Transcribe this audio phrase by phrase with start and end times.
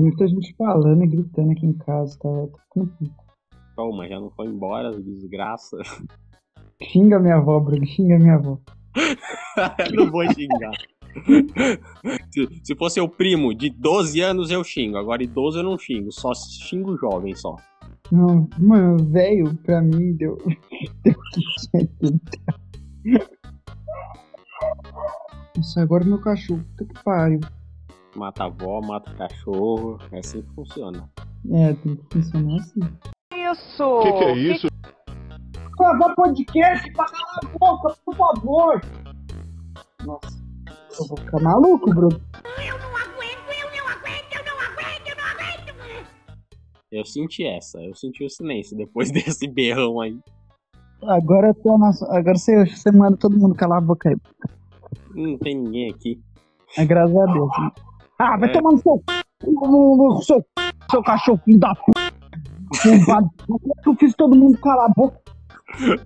[0.00, 2.28] Tem muita gente falando e gritando aqui em casa, tá?
[2.30, 3.14] Tô ficando puto.
[3.76, 5.76] Calma, já não foi embora, desgraça.
[6.82, 8.58] Xinga minha avó, Bruno, xinga minha avó.
[9.94, 10.72] não vou xingar.
[12.32, 14.96] se, se fosse o primo de 12 anos, eu xingo.
[14.96, 16.10] Agora, idoso, eu não xingo.
[16.10, 17.56] Só xingo jovem só.
[18.10, 20.38] Não, mano, velho, pra mim deu.
[21.04, 21.14] deu
[25.54, 27.40] Nossa, agora meu cachorro, puta que pariu.
[28.20, 29.98] Mata a avó, mata o cachorro.
[30.12, 31.10] É assim que funciona.
[31.52, 32.80] É, tem que funcionar assim.
[33.32, 33.82] Isso!
[33.82, 34.66] O que, que é isso?
[35.78, 38.80] Gravar podcast pra calar a boca, por favor!
[40.04, 40.44] Nossa,
[41.00, 42.20] eu vou ficar maluco, Bruno.
[42.58, 46.06] Eu não aguento, eu não aguento, eu não aguento, eu não aguento!
[46.92, 50.20] Eu senti essa, eu senti o silêncio depois desse berrão aí.
[51.04, 51.90] Agora eu tô na...
[52.10, 54.16] Agora você, você manda todo mundo calar a boca aí.
[55.14, 56.20] Não tem ninguém aqui.
[56.76, 57.50] É graças a Deus.
[58.20, 58.52] Ah, vai É.
[58.52, 59.02] tomar no seu.
[59.46, 60.44] no- no seu,
[60.90, 61.80] seu cachorro, filho da p.
[62.86, 63.30] Arrombado.
[63.86, 65.18] Eu fiz todo mundo calar a boca.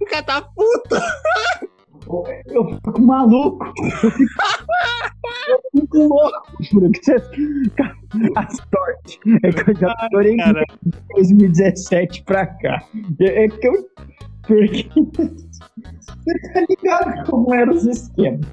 [0.01, 0.97] O cara tá puto!
[2.47, 3.65] Eu fico maluco.
[3.67, 4.33] Eu fico,
[5.49, 6.47] eu fico louco.
[6.71, 7.15] Por que você...
[8.37, 12.83] A sorte é que eu já chorei de 2017 pra cá.
[13.21, 13.73] É é que eu.
[14.47, 14.89] Porque.
[16.25, 18.47] Você tá ligado como eram os esquemas?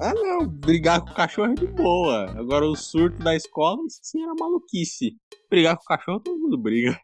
[0.00, 2.28] Ah, não, brigar com o cachorro é de boa.
[2.36, 5.16] Agora o surto da escola, isso sim era maluquice.
[5.48, 6.98] Brigar com o cachorro, todo mundo briga.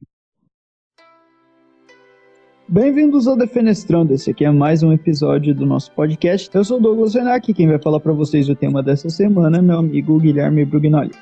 [2.69, 4.13] Bem-vindos ao Defenestrando.
[4.13, 6.51] Esse aqui é mais um episódio do nosso podcast.
[6.53, 9.63] Eu sou o Douglas Renac, quem vai falar pra vocês o tema dessa semana é
[9.63, 11.13] meu amigo Guilherme Brugnoli.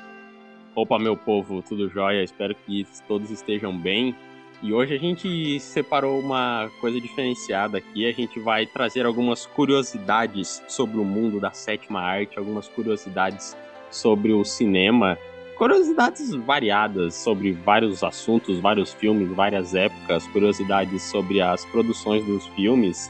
[0.75, 2.23] Opa, meu povo, tudo jóia?
[2.23, 4.15] Espero que todos estejam bem.
[4.61, 8.05] E hoje a gente separou uma coisa diferenciada aqui.
[8.05, 13.55] A gente vai trazer algumas curiosidades sobre o mundo da sétima arte, algumas curiosidades
[13.89, 15.17] sobre o cinema,
[15.57, 23.09] curiosidades variadas sobre vários assuntos, vários filmes, várias épocas, curiosidades sobre as produções dos filmes.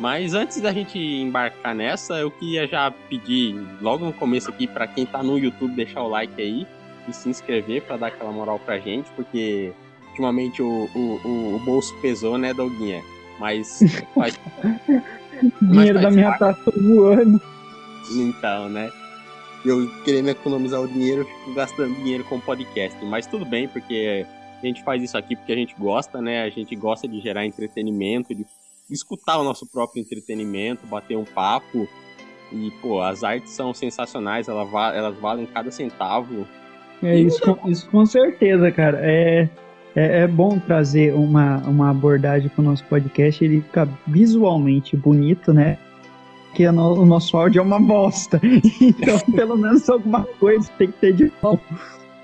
[0.00, 4.86] Mas antes da gente embarcar nessa, eu queria já pedir logo no começo aqui para
[4.86, 6.66] quem tá no YouTube deixar o like aí
[7.08, 9.72] e se inscrever para dar aquela moral pra gente, porque
[10.20, 13.02] ultimamente o, o, o, o bolso pesou, né, Doguinha?
[13.38, 13.80] Mas
[14.14, 14.38] faz-
[15.60, 16.64] Dinheiro faz da minha parte.
[16.64, 17.40] taça voando.
[18.10, 18.90] então, né?
[19.64, 23.04] Eu querendo economizar o dinheiro, eu fico gastando dinheiro com podcast.
[23.04, 24.24] Mas tudo bem, porque
[24.62, 26.42] a gente faz isso aqui porque a gente gosta, né?
[26.44, 28.46] A gente gosta de gerar entretenimento, de
[28.90, 31.86] escutar o nosso próprio entretenimento, bater um papo.
[32.52, 36.46] E, pô, as artes são sensacionais, elas, va- elas valem cada centavo.
[37.02, 39.00] É isso, isso com certeza, cara.
[39.02, 39.48] É,
[39.96, 43.44] é, é bom trazer uma, uma abordagem pro nosso podcast.
[43.44, 45.78] Ele fica visualmente bonito, né?
[46.54, 48.40] Que no- o nosso áudio é uma bosta.
[48.80, 51.58] Então, pelo menos alguma coisa tem que ter de bom.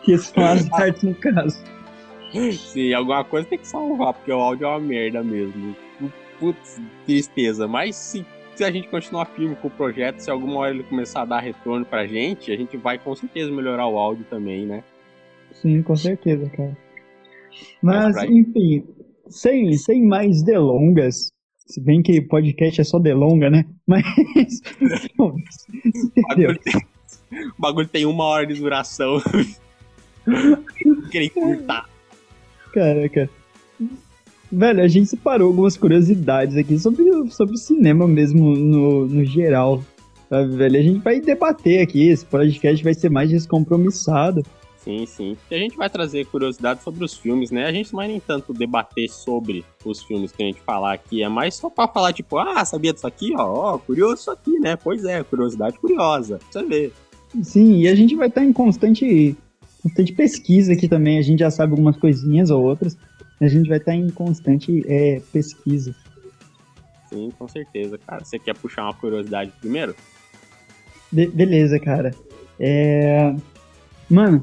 [0.05, 1.63] Que são as artes, no caso.
[2.53, 5.77] Se alguma coisa tem que salvar, porque o áudio é uma merda mesmo.
[6.41, 7.69] Putz, tristeza.
[7.69, 11.23] Mas se, se a gente continuar firme com o projeto, se alguma hora ele começar
[11.23, 14.83] a dar retorno pra gente, a gente vai com certeza melhorar o áudio também, né?
[15.53, 16.77] Sim, com certeza, cara.
[17.83, 18.85] Mas enfim,
[19.29, 21.31] sem, sem mais delongas,
[21.67, 23.65] se bem que podcast é só delonga, né?
[23.87, 24.05] Mas.
[25.19, 25.33] O
[26.29, 26.75] bagulho, tem,
[27.47, 29.21] o bagulho tem uma hora de duração.
[31.11, 31.89] Queria curtar.
[32.73, 33.29] Caraca.
[34.51, 39.83] Velho, a gente separou algumas curiosidades aqui sobre, o- sobre cinema mesmo no, no geral.
[40.29, 40.79] Sabe, velho?
[40.79, 42.09] A gente vai debater aqui.
[42.09, 44.43] Esse podcast vai ser mais descompromissado.
[44.83, 45.37] Sim, sim.
[45.49, 47.67] E a gente vai trazer curiosidades sobre os filmes, né?
[47.67, 51.23] A gente não vai nem tanto debater sobre os filmes que a gente falar aqui,
[51.23, 54.59] é mais só pra falar, tipo, ah, sabia disso aqui, ó, ó, curioso isso aqui,
[54.59, 54.75] né?
[54.75, 56.39] Pois é, curiosidade curiosa.
[56.39, 56.93] Pra você ver.
[57.43, 59.37] Sim, e a gente vai estar em constante,
[59.83, 61.17] constante pesquisa aqui também.
[61.19, 62.97] A gente já sabe algumas coisinhas ou outras.
[63.41, 65.95] A gente vai estar em constante é, pesquisa.
[67.09, 68.25] Sim, com certeza, cara.
[68.25, 69.95] Você quer puxar uma curiosidade primeiro?
[71.11, 72.15] Be- beleza, cara.
[72.59, 73.35] É...
[74.11, 74.43] Mano,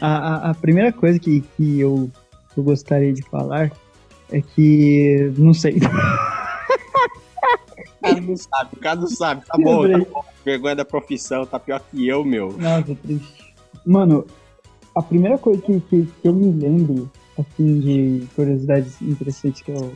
[0.00, 2.10] a, a, a primeira coisa que, que eu,
[2.56, 3.72] eu gostaria de falar
[4.30, 5.32] é que.
[5.36, 5.76] Não sei.
[7.96, 9.44] O cara não sabe, o cara não sabe.
[9.46, 10.24] Tá bom, tá bom.
[10.44, 12.52] Vergonha da profissão, tá pior que eu, meu.
[12.56, 13.54] Nossa, triste.
[13.84, 14.24] Mano,
[14.94, 19.92] a primeira coisa que, que, que eu me lembro, assim, de curiosidades interessantes que, eu,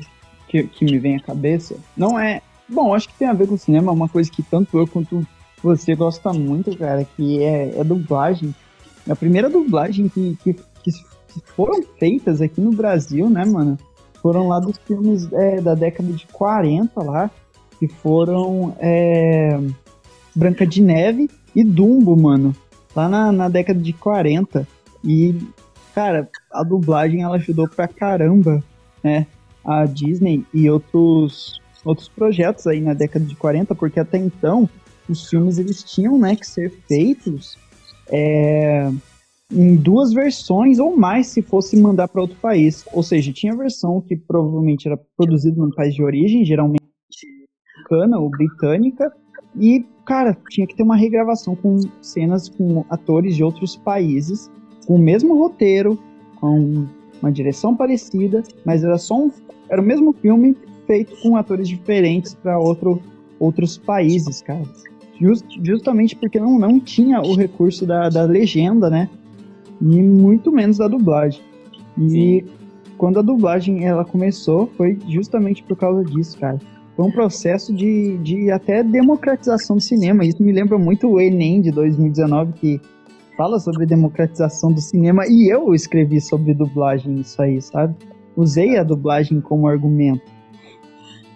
[0.49, 2.43] que, que me vem à cabeça, não é.
[2.69, 4.87] Bom, acho que tem a ver com o cinema, é uma coisa que tanto eu
[4.87, 5.27] quanto
[5.63, 8.55] você gosta muito, cara, que é, é dublagem.
[9.09, 10.93] A primeira dublagem que, que, que
[11.57, 13.79] foram feitas aqui no Brasil, né, mano?
[14.23, 17.31] Foram lá dos filmes é, da década de 40 lá,
[17.79, 19.59] que foram é,
[20.35, 22.55] Branca de Neve e Dumbo, mano.
[22.95, 24.67] Lá na, na década de 40.
[25.03, 25.35] E,
[25.95, 28.63] cara, a dublagem ela ajudou pra caramba,
[29.03, 29.27] né?
[29.65, 34.69] A Disney e outros, outros projetos aí na década de 40, porque até então
[35.09, 37.57] os filmes eles tinham né, que ser feitos
[38.11, 38.91] é,
[39.53, 42.85] em duas versões ou mais se fosse mandar para outro país.
[42.93, 46.81] Ou seja, tinha a versão que provavelmente era produzida no país de origem, geralmente
[47.77, 49.13] americana ou britânica,
[49.57, 54.51] e, cara, tinha que ter uma regravação com cenas com atores de outros países,
[54.87, 55.99] com o mesmo roteiro,
[56.41, 56.87] com
[57.21, 59.31] uma direção parecida, mas era só um,
[59.69, 60.57] era o mesmo filme
[60.87, 63.01] feito com atores diferentes para outro,
[63.39, 64.63] outros países, cara.
[65.21, 69.11] Just, justamente porque não, não tinha o recurso da, da legenda, né?
[69.81, 71.43] E muito menos da dublagem.
[71.99, 72.45] E Sim.
[72.97, 76.59] quando a dublagem ela começou, foi justamente por causa disso, cara.
[76.97, 80.25] Foi um processo de, de até democratização do cinema.
[80.25, 82.81] Isso me lembra muito o Enem de 2019, que
[83.37, 87.95] fala sobre democratização do cinema, e eu escrevi sobre dublagem isso aí, sabe?
[88.37, 90.31] Usei a dublagem como argumento.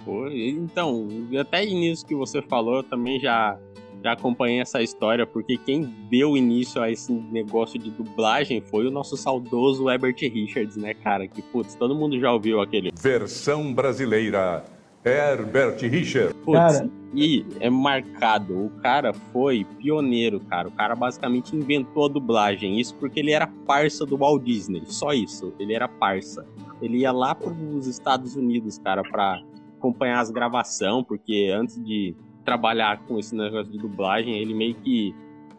[0.05, 1.09] Pô, então,
[1.41, 3.59] até nisso que você falou, eu também já,
[4.05, 8.91] já acompanhei essa história, porque quem deu início a esse negócio de dublagem foi o
[8.91, 11.27] nosso saudoso Herbert Richards, né, cara?
[11.27, 12.93] Que, putz, todo mundo já ouviu aquele.
[13.01, 14.63] Versão brasileira
[15.03, 16.35] Herbert Richard.
[16.35, 16.91] Putz, cara.
[17.15, 18.67] e é marcado.
[18.67, 20.69] O cara foi pioneiro, cara.
[20.69, 22.79] O cara basicamente inventou a dublagem.
[22.79, 24.83] Isso porque ele era parça do Walt Disney.
[24.85, 25.51] Só isso.
[25.59, 26.47] Ele era parça.
[26.83, 29.43] Ele ia lá para os Estados Unidos, cara, para
[29.79, 35.15] acompanhar as gravações, porque antes de trabalhar com esse negócio de dublagem, ele meio que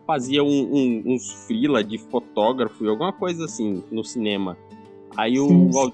[0.05, 4.57] fazia um, um, uns freela de fotógrafo e alguma coisa assim no cinema.
[5.17, 5.93] Aí o Walt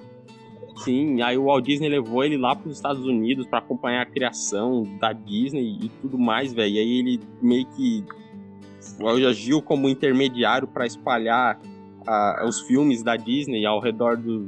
[0.83, 4.05] Sim, aí o Walt Disney levou ele lá para os Estados Unidos para acompanhar a
[4.05, 6.77] criação da Disney e tudo mais, velho.
[6.77, 8.03] Aí ele meio que
[9.27, 14.47] agiu como intermediário para espalhar uh, os filmes da Disney ao redor do,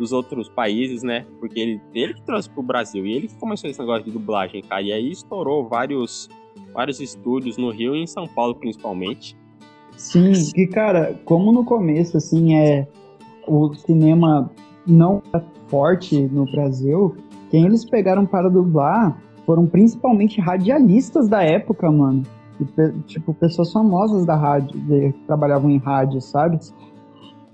[0.00, 1.26] dos outros países, né?
[1.38, 4.62] Porque ele, ele que trouxe pro Brasil e ele que começou esse negócio de dublagem,
[4.62, 4.80] cara.
[4.80, 6.26] E aí estourou vários,
[6.72, 9.36] vários estúdios no Rio e em São Paulo, principalmente.
[9.98, 12.88] Sim, e cara, como no começo, assim, é
[13.46, 14.50] o cinema
[14.86, 17.14] não é forte no Brasil,
[17.50, 22.22] quem eles pegaram para dublar foram principalmente radialistas da época, mano.
[23.06, 26.58] Tipo, pessoas famosas da rádio, que trabalhavam em rádio, sabe?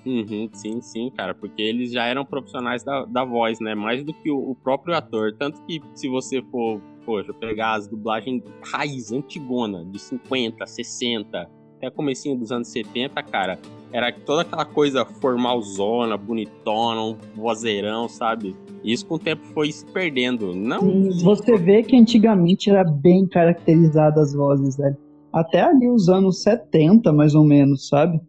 [0.06, 3.74] Uhum, sim, sim, cara, porque eles já eram profissionais da, da voz, né?
[3.74, 5.34] Mais do que o, o próprio ator.
[5.36, 11.90] Tanto que se você for, poxa, pegar as dublagens raiz, antigona, de 50, 60, até
[11.90, 13.58] comecinho dos anos 70, cara,
[13.92, 18.54] era toda aquela coisa formalzona, bonitona, um vozeirão, sabe?
[18.84, 20.54] Isso com o tempo foi se perdendo.
[20.54, 20.80] Não.
[20.82, 24.96] Sim, você vê que antigamente era bem caracterizada as vozes, velho.
[25.32, 28.20] Até ali os anos 70, mais ou menos, sabe?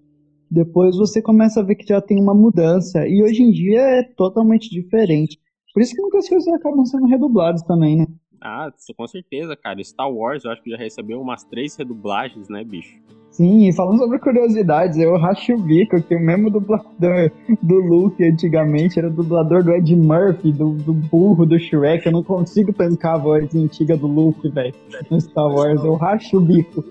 [0.49, 3.07] Depois você começa a ver que já tem uma mudança.
[3.07, 5.39] E hoje em dia é totalmente diferente.
[5.73, 8.07] Por isso que muitas coisas acabam sendo redubladas também, né?
[8.41, 9.83] Ah, com certeza, cara.
[9.83, 12.97] Star Wars eu acho que já recebeu umas três redublagens, né, bicho?
[13.29, 18.23] Sim, e falando sobre curiosidades, eu racho o bico que o mesmo dublador do Luke
[18.23, 22.05] antigamente era o dublador do Ed Murphy, do, do burro do Shrek.
[22.05, 24.73] Eu não consigo tancar a voz antiga do Luke, velho,
[25.11, 25.83] no Star Wars.
[25.83, 26.83] Eu racho o bico.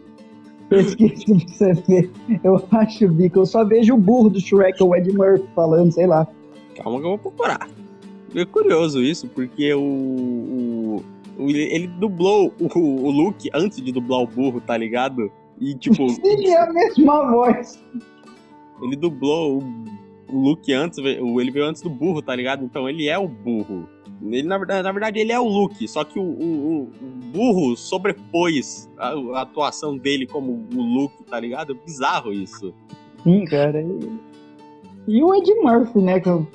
[0.69, 2.11] Pesquisa pra você ver.
[2.43, 3.41] Eu racho o bico.
[3.41, 6.27] Eu só vejo o burro do Shrek, o Ed Murphy, falando, sei lá.
[6.77, 7.69] Calma que eu vou procurar.
[8.35, 11.05] É curioso isso, porque o, o,
[11.39, 15.31] o ele dublou o, o Luke antes de dublar o burro, tá ligado?
[15.61, 16.09] E tipo.
[16.11, 17.83] Sim, é a mesma voz.
[18.83, 22.65] Ele dublou o, o Luke antes, ele veio antes do burro, tá ligado?
[22.65, 23.89] Então ele é o burro.
[24.23, 26.91] Ele, na, verdade, na verdade, ele é o Luke, só que o, o, o
[27.33, 31.73] burro sobrepôs a, a, atuação dele como o Luke, tá ligado?
[31.73, 32.73] É bizarro isso.
[33.23, 33.85] Sim, cara.
[35.07, 36.21] E, o Ed Murphy, né?
[36.21, 36.47] Que eu,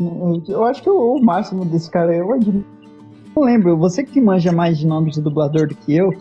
[0.48, 2.82] eu acho que o, o máximo desse cara é o Ed Murphy.
[3.36, 6.12] Não lembro, você que manja mais de nomes de dublador do que eu,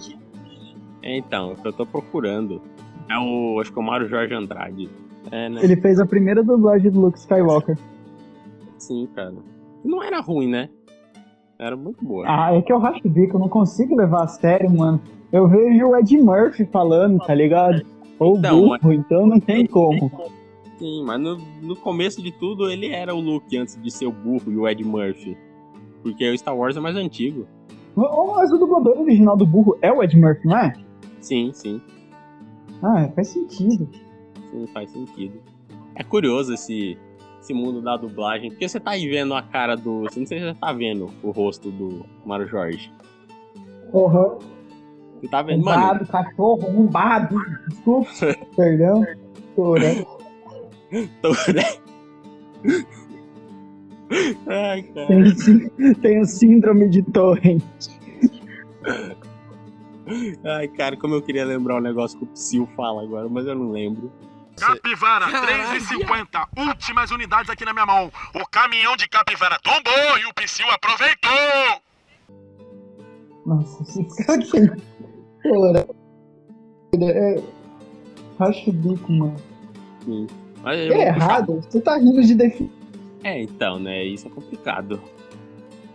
[1.03, 2.61] é, então, eu tô procurando.
[3.09, 3.61] É o.
[3.61, 4.91] Acho que é o Mário Jorge Andrade.
[5.31, 5.61] É, né?
[5.63, 7.77] Ele fez a primeira dublagem do Luke Skywalker.
[8.79, 9.35] Sim, cara.
[9.85, 10.69] Não era ruim, né?
[11.61, 12.25] Era muito boa.
[12.27, 14.99] Ah, é que eu racho o bico, eu não consigo levar a sério, mano.
[15.31, 17.83] Eu vejo o Ed Murphy falando, tá ligado?
[18.19, 18.99] Ou então, burro, mas...
[18.99, 20.11] então não tem como.
[20.79, 24.13] Sim, mas no, no começo de tudo ele era o Luke antes de ser o
[24.13, 25.37] burro e o Ed Murphy.
[26.03, 27.47] Porque o Star Wars é mais antigo.
[27.95, 30.73] Mas o dublador original do burro é o Ed Murphy, não é?
[31.21, 31.79] Sim, sim.
[32.83, 33.87] Ah, faz sentido.
[34.51, 35.39] Sim, faz sentido.
[35.95, 36.97] É curioso esse,
[37.41, 40.03] esse mundo da dublagem, porque você tá aí vendo a cara do.
[40.03, 42.93] Você não sei se você tá vendo o rosto do Mário Jorge.
[43.91, 44.39] Porra.
[45.21, 46.07] Você tá vendo, umbado, mano?
[46.07, 47.37] cachorro, umbado.
[47.69, 48.11] Desculpa.
[48.57, 49.07] Perdão.
[49.57, 49.75] Tô,
[51.23, 51.81] Tourette.
[54.47, 55.07] Ai, cara.
[55.07, 57.63] Tem, tem o síndrome de Torrent.
[60.45, 63.55] Ai, cara, como eu queria lembrar o negócio que o Psyu fala agora, mas eu
[63.55, 64.11] não lembro.
[64.61, 66.49] Capivara, 3,50.
[66.69, 68.13] Últimas unidades aqui na minha mão.
[68.35, 71.83] O caminhão de capivara tombou e o Psyu aproveitou.
[73.47, 75.87] Nossa, esse cara.
[77.03, 77.43] É.
[78.39, 79.37] Racha o bico, mano.
[80.05, 80.27] Sim.
[80.63, 81.61] Mas eu É errado.
[81.63, 82.71] Você tá rindo de definir.
[83.23, 84.05] É, então, né?
[84.05, 85.01] Isso é complicado.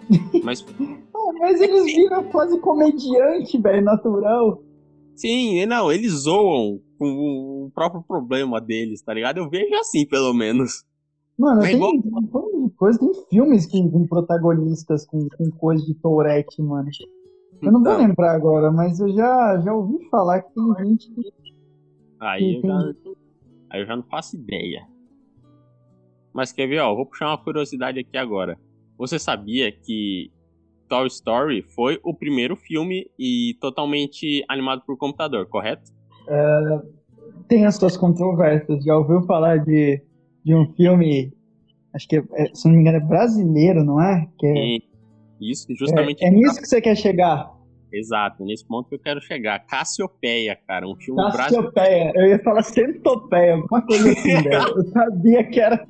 [0.43, 0.63] Mas
[1.15, 4.61] Ah, mas eles viram quase comediante, velho, natural.
[5.15, 9.37] sim, não, eles zoam com o próprio problema deles, tá ligado?
[9.37, 10.83] Eu vejo assim, pelo menos.
[11.37, 15.51] Mano, Mas tem igual- um monte de coisa, tem filmes com, com protagonistas com, com
[15.51, 16.89] coisa de Tourette, mano.
[17.61, 21.11] Eu não vou Então, lembrar agora, mas eu já, já ouvi falar que tem gente
[21.13, 21.21] que.
[22.19, 22.93] Aí eu já,
[23.69, 24.87] aí eu já não faço ideia.
[26.33, 28.57] Mas quer ver, ó, vou puxar uma curiosidade aqui agora.
[28.97, 30.31] Você sabia que
[30.87, 35.91] Toy Story foi o primeiro filme e totalmente animado por computador, correto?
[37.47, 38.83] Tem as suas controvérsias.
[38.83, 40.01] Já ouviu falar de,
[40.43, 41.33] de um filme,
[41.93, 44.27] acho que, é, é, se não me engano, é brasileiro, não é?
[44.37, 44.77] Que é,
[45.39, 46.23] E isso, justamente.
[46.23, 47.53] é, é nisso que você quer chegar.
[47.93, 49.59] Exato, nesse ponto que eu quero chegar.
[49.59, 51.71] Cassiopeia, cara, um filme brasileiro.
[51.71, 52.11] Cassiopeia.
[52.15, 54.77] Eu ia falar centopeia, alguma coisa assim, velho.
[54.77, 55.87] Eu sabia que era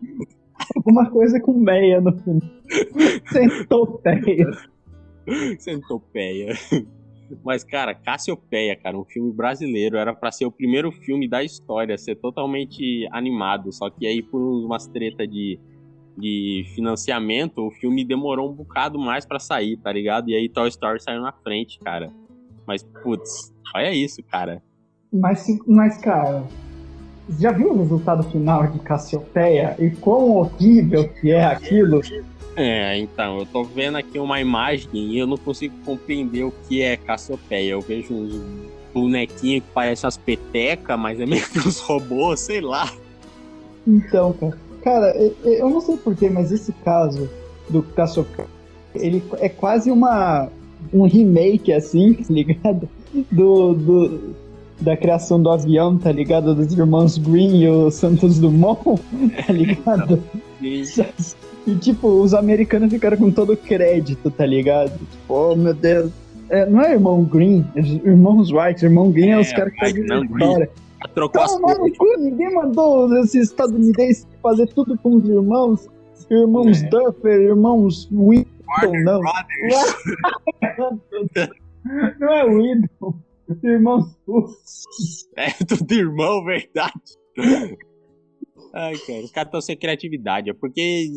[0.75, 2.41] alguma coisa com meia no final.
[3.31, 4.51] Centopeia.
[5.57, 6.53] Centopeia.
[7.43, 11.97] Mas, cara, Cassiopeia, cara, um filme brasileiro, era pra ser o primeiro filme da história,
[11.97, 13.71] ser totalmente animado.
[13.71, 15.59] Só que aí, por umas treta de,
[16.17, 20.29] de financiamento, o filme demorou um bocado mais pra sair, tá ligado?
[20.29, 22.11] E aí Toy Story saiu na frente, cara.
[22.67, 24.61] Mas, putz, olha isso, cara.
[25.11, 26.43] Mas, mas, cara,
[27.39, 29.75] já viu o resultado final de Cassiopeia?
[29.79, 32.01] E quão horrível que é aquilo?
[32.55, 36.81] É, então, eu tô vendo aqui uma imagem e eu não consigo compreender o que
[36.81, 37.71] é Cassiopeia.
[37.71, 38.41] Eu vejo uns
[38.93, 42.91] bonequinhos que parecem umas petecas, mas é meio que uns robôs, sei lá.
[43.85, 44.65] Então, cara.
[44.85, 47.27] Cara, eu, eu não sei porquê, mas esse caso
[47.67, 48.47] do Cassiopeia,
[48.93, 50.47] ele é quase uma
[50.93, 52.87] um remake, assim, tá ligado?
[53.31, 54.35] Do, do,
[54.81, 56.53] da criação do avião, tá ligado?
[56.53, 58.79] Dos irmãos Green e o Santos Dumont,
[59.47, 60.21] tá ligado?
[60.61, 60.83] E,
[61.67, 64.91] E, tipo, os americanos ficaram com todo o crédito, tá ligado?
[64.91, 66.11] Tipo, oh, meu Deus.
[66.49, 68.85] É, não é irmão Green, é irmãos White.
[68.85, 70.69] Irmão Green é, os É, caras que fazem a história.
[71.15, 71.93] trocou as Toma cores.
[71.93, 75.87] no cu, ninguém mandou esses estadunidenses fazer tudo com os irmãos.
[76.29, 76.89] Irmãos É.
[76.89, 79.21] Duffer, irmãos Whitton, não.
[82.19, 83.13] Não é Whitton.
[83.63, 84.15] Irmãos.
[85.37, 86.93] É tudo irmão, verdade.
[88.73, 90.49] Ai, cara, os caras estão sem criatividade.
[90.49, 91.07] É porque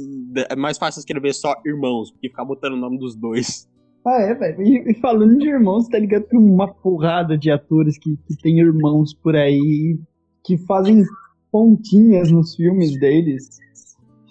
[0.50, 3.68] é mais fácil escrever só irmãos, porque ficar botando o nome dos dois.
[4.04, 4.62] Ah, é, velho.
[4.62, 6.24] E, e falando de irmãos, tá ligado?
[6.24, 9.98] Tem uma porrada de atores que, que tem irmãos por aí
[10.44, 11.04] que fazem
[11.50, 13.48] pontinhas nos filmes deles.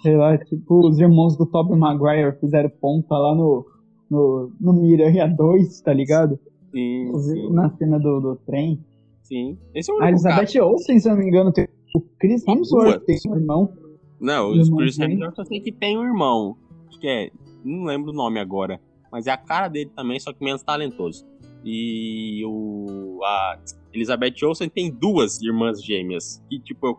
[0.02, 3.66] Sei lá, tipo, os irmãos do Tobey Maguire fizeram ponta lá no,
[4.10, 6.38] no, no Miranha 2, tá ligado?
[6.70, 8.84] Sim, sim, Na cena do, do trem.
[9.22, 9.58] sim.
[9.74, 13.04] Esse é o A Elizabeth Olsen, se eu não me engano, tem o Chris Hemsworth,
[13.04, 13.72] tem um irmão.
[14.20, 15.12] Não, os Chris tem.
[15.12, 16.56] Hemsworth eu sei que tem um irmão.
[16.88, 17.30] Acho que é.
[17.64, 18.80] Não lembro o nome agora.
[19.10, 21.26] Mas é a cara dele também, só que menos talentoso.
[21.64, 23.20] E o.
[23.24, 23.58] A
[23.92, 26.44] Elizabeth Olsen tem duas irmãs gêmeas.
[26.48, 26.96] Que, tipo, eu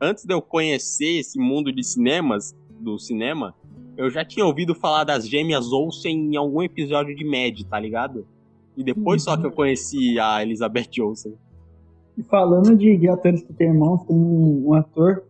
[0.00, 3.54] antes de eu conhecer esse mundo de cinemas, do cinema,
[3.96, 8.26] eu já tinha ouvido falar das gêmeas Olsen em algum episódio de Mad, tá ligado?
[8.78, 11.34] E depois só que eu conheci a Elizabeth Olsen.
[12.16, 15.24] E falando de, de atores que tem irmãos, tem um, um ator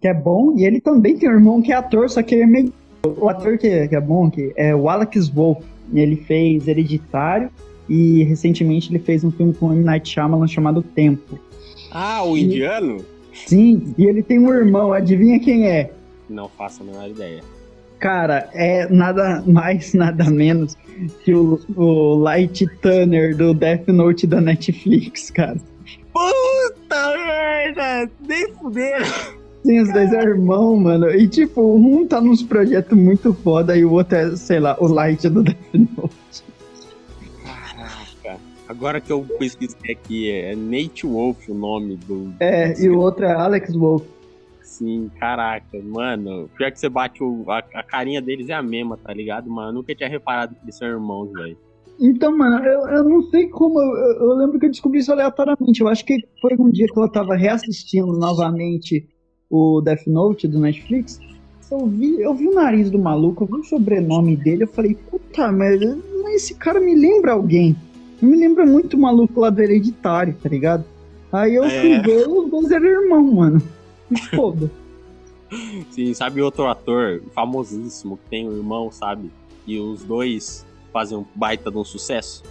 [0.00, 2.44] que é bom, e ele também tem um irmão que é ator, só que ele
[2.44, 2.72] é meio.
[3.04, 5.62] O ator que, que é bom que é o Alex Wolff.
[5.92, 7.50] Ele fez Hereditário
[7.86, 9.84] e recentemente ele fez um filme com M.
[9.84, 11.38] Night Shyamalan chamado Tempo.
[11.92, 13.04] Ah, o indiano?
[13.32, 15.92] Sim, e ele tem um irmão, adivinha quem é?
[16.30, 17.42] Não faço a menor ideia.
[17.98, 20.76] Cara, é nada mais, nada menos
[21.24, 25.56] que o, o Light Turner do Death Note da Netflix, cara.
[26.12, 28.10] Puta merda!
[28.26, 29.06] Nem fuderam!
[29.64, 31.10] Sim, os dois é irmão, mano.
[31.10, 34.86] E tipo, um tá nos projetos muito foda e o outro é, sei lá, o
[34.86, 36.44] Light do Death Note.
[37.44, 38.40] Caraca.
[38.68, 42.32] Agora que eu pesquisei aqui, é Nate Wolf o nome do.
[42.38, 44.06] É, e o outro é Alex Wolff.
[44.66, 46.50] Sim, caraca, mano.
[46.58, 49.48] Pior que você bate o, a, a carinha deles é a mesma, tá ligado?
[49.48, 51.56] Mano, eu nunca tinha reparado que eles são irmãos, velho.
[51.98, 53.80] Então, mano, eu, eu não sei como.
[53.80, 55.80] Eu, eu lembro que eu descobri isso aleatoriamente.
[55.80, 59.08] Eu acho que foi um dia que eu tava reassistindo novamente
[59.48, 61.20] o, Death Note do Netflix,
[61.70, 64.94] eu vi, eu vi o nariz do maluco, eu vi o sobrenome dele, eu falei,
[64.94, 65.96] puta merda,
[66.34, 67.76] esse cara me lembra alguém.
[68.20, 70.84] Me lembra muito o maluco lá do Hereditário, tá ligado?
[71.32, 72.02] Aí eu fui É.
[72.02, 73.62] ver, os dois eram irmão, mano.
[74.10, 74.70] Me Foda.
[75.90, 79.30] Sim, sabe outro ator famosíssimo que tem um irmão, sabe?
[79.66, 82.42] E os dois fazem um baita de um sucesso?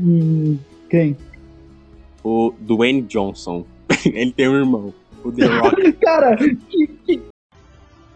[0.00, 1.16] Hum, quem?
[2.22, 3.66] O Dwayne Johnson.
[4.06, 5.92] Ele tem um irmão, o The Rock.
[6.00, 7.22] Cara, que, que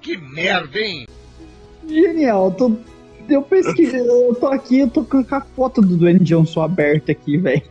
[0.00, 1.06] Que merda, hein?
[1.86, 2.50] genial.
[2.52, 2.72] Tô,
[3.28, 7.36] eu pesquisei, eu tô aqui, eu tô com a foto do Dwayne Johnson aberta aqui,
[7.36, 7.62] velho.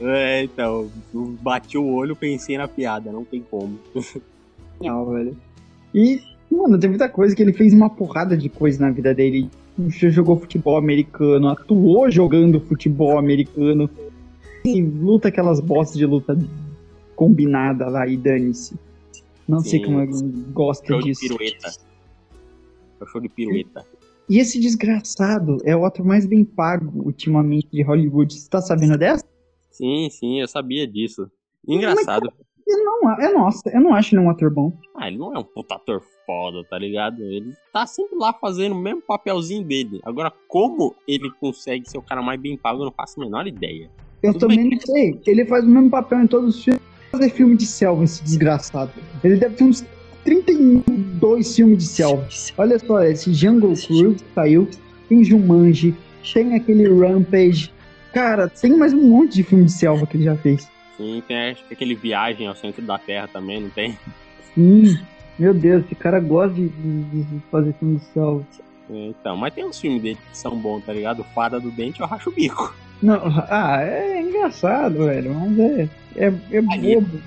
[0.00, 3.78] é, então, eu bati o olho, pensei na piada, não tem como.
[4.80, 5.36] Genial, velho.
[5.94, 9.50] E, mano, tem muita coisa que ele fez uma porrada de coisa na vida dele.
[9.88, 13.88] Jogou futebol americano, atuou jogando futebol americano.
[14.64, 16.36] E luta aquelas bostas de luta
[17.14, 18.74] combinada lá e dane-se.
[19.48, 19.84] Não sei Sim.
[19.84, 20.12] como ele
[20.52, 21.20] gosta Show de disso.
[21.20, 21.68] pirueta.
[23.00, 23.86] É show de pirueta.
[24.28, 28.34] E esse desgraçado é o ator mais bem pago ultimamente de Hollywood.
[28.34, 29.24] Você tá sabendo dessa?
[29.70, 31.30] Sim, sim, eu sabia disso.
[31.66, 32.32] Engraçado.
[32.66, 34.72] Eu não, eu, nossa, eu não acho ele um ator bom.
[34.96, 37.22] Ah, ele não é um puta ator foda, tá ligado?
[37.22, 40.00] Ele tá sempre lá fazendo o mesmo papelzinho dele.
[40.04, 43.46] Agora, como ele consegue ser o cara mais bem pago, eu não faço a menor
[43.46, 43.88] ideia.
[44.20, 44.70] Eu Tudo também bem.
[44.70, 45.20] não sei.
[45.26, 46.82] Ele faz o mesmo papel em todos os filmes.
[47.12, 48.90] Fazer filme de selva, esse desgraçado.
[49.22, 49.84] Ele deve ter uns
[50.24, 52.26] 32 filmes de selva.
[52.58, 54.68] Olha só, esse Jungle Cruise que saiu.
[55.08, 55.94] Tem Jumanji.
[56.34, 57.72] Tem aquele Rampage.
[58.12, 60.68] Cara, tem mais um monte de filme de selva que ele já fez.
[60.96, 63.98] Sim, tem acho que aquele viagem ao centro da Terra também, não tem?
[64.54, 64.98] Sim.
[65.38, 68.42] Meu Deus, esse cara gosta de, de- de fazer filme selva.
[68.90, 71.24] É, Então, mas tem uns filmes dele que são bons, tá ligado?
[71.34, 72.74] Fada do Dente, eu racho bico.
[73.02, 75.34] Não, ah, é engraçado, velho.
[75.34, 76.94] Mas é, é, é Ali.
[76.94, 77.20] bobo.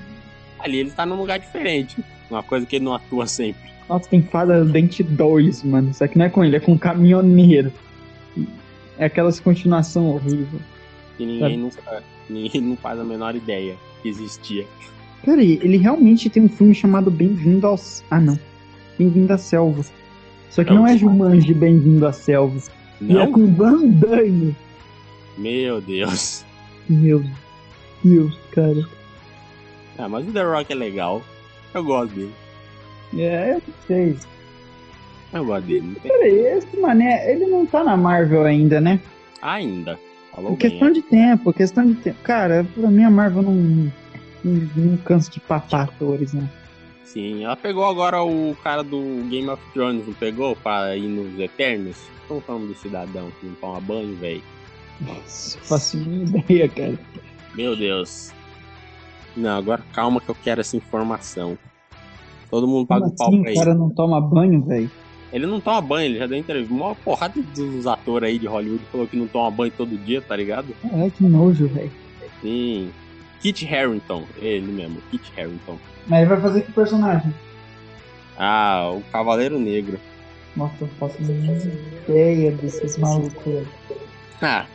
[0.58, 2.04] Ali ele tá num lugar diferente.
[2.32, 3.70] Uma coisa que ele não atua sempre.
[3.88, 5.94] Nossa, tem Fada do Dente 2, mano.
[5.94, 7.72] Só que não é com ele, é com o caminhoneiro.
[8.98, 10.60] É aquelas continuação horrível.
[11.20, 12.02] Que ninguém nunca.
[12.30, 14.66] Ninguém não faz a menor ideia que existia.
[15.26, 18.04] Cara, ele realmente tem um filme chamado Bem-vindo aos.
[18.10, 18.40] Ah, não.
[18.98, 19.84] Bem-vindo à Selva.
[20.50, 20.78] Só que Não.
[20.78, 22.62] não é Jumanji Bem-vindo à Selva.
[23.02, 23.32] E é Não?
[23.34, 24.56] com Van Damme.
[25.38, 26.46] Meu Deus.
[26.88, 27.22] Meu
[28.04, 28.88] Deus, cara.
[29.98, 31.22] Ah, mas o The Rock é legal.
[31.74, 32.34] Eu gosto dele.
[33.18, 34.16] É, eu sei.
[35.34, 35.98] Eu gosto dele.
[36.02, 39.02] Peraí, esse mané, ele não tá na Marvel ainda, né?
[39.42, 40.00] Ainda.
[40.42, 42.18] Falou questão de tempo, questão de tempo.
[42.24, 43.92] Cara, pra mim a Marvel não, não,
[44.76, 46.48] não cansa de papar atores, né?
[47.04, 49.00] Sim, ela pegou agora o cara do
[49.30, 50.56] Game of Thrones, não pegou?
[50.56, 51.98] Pra ir nos Eternos?
[52.28, 54.42] Como que é o do cidadão que não toma banho, velho?
[55.02, 56.98] Nossa, faço minha ideia, cara.
[57.56, 58.32] Meu Deus.
[59.36, 61.58] Não, agora calma que eu quero essa informação.
[62.50, 63.60] Todo mundo paga Como o pau assim, pra o ele.
[63.60, 64.90] cara não toma banho, velho?
[65.32, 66.74] Ele não toma banho, ele já deu entrevista.
[66.74, 70.36] Uma porrada dos atores aí de Hollywood falou que não toma banho todo dia, tá
[70.36, 70.76] ligado?
[70.92, 71.92] É, que nojo, velho.
[72.42, 72.90] Sim.
[73.42, 75.78] Kit Harington, ele mesmo, Kit Harington.
[76.08, 77.34] Mas ele vai fazer que personagem?
[78.38, 80.00] Ah, o Cavaleiro Negro.
[80.56, 81.54] Nossa, eu faço minha
[82.08, 83.68] ideia desses malucos.
[84.42, 84.66] Ah,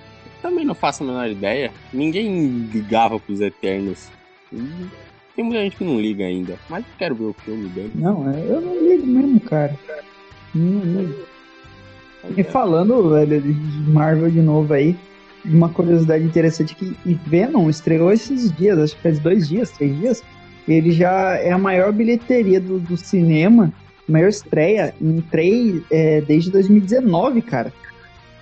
[0.41, 1.73] também não faço a menor ideia.
[1.93, 4.09] Ninguém ligava pros Eternos.
[5.35, 7.91] Tem muita gente que não liga ainda, mas eu quero ver o filme dele.
[7.95, 9.77] Não, é, eu não ligo mesmo, cara.
[12.37, 12.45] E é.
[12.45, 14.97] falando, velho, de Marvel de novo aí,
[15.45, 19.99] uma curiosidade interessante que e Venom estreou esses dias, acho que faz dois dias, três
[19.99, 20.23] dias.
[20.67, 23.73] Ele já é a maior bilheteria do, do cinema,
[24.09, 27.73] maior estreia em três, é, desde 2019, cara.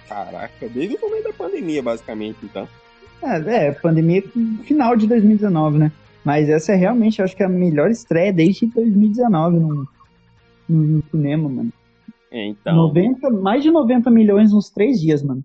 [0.08, 2.68] Caraca, desde o começo da pandemia, basicamente, então.
[3.22, 4.22] É, é, pandemia
[4.64, 5.92] final de 2019, né?
[6.24, 9.88] Mas essa é realmente, acho que é a melhor estreia desde 2019 no,
[10.68, 11.72] no, no cinema, mano.
[12.32, 12.74] É, então.
[12.74, 15.44] 90, mais de 90 milhões nos três dias, mano.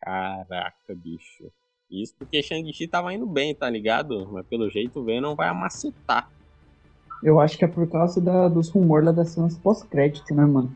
[0.00, 1.44] Caraca, bicho.
[1.90, 4.26] Isso porque Shang-Chi tava indo bem, tá ligado?
[4.32, 6.30] Mas pelo jeito o Venom vai amacetar.
[7.22, 10.74] Eu acho que é por causa da- dos rumores lá das cenas pós-crédito, né, mano?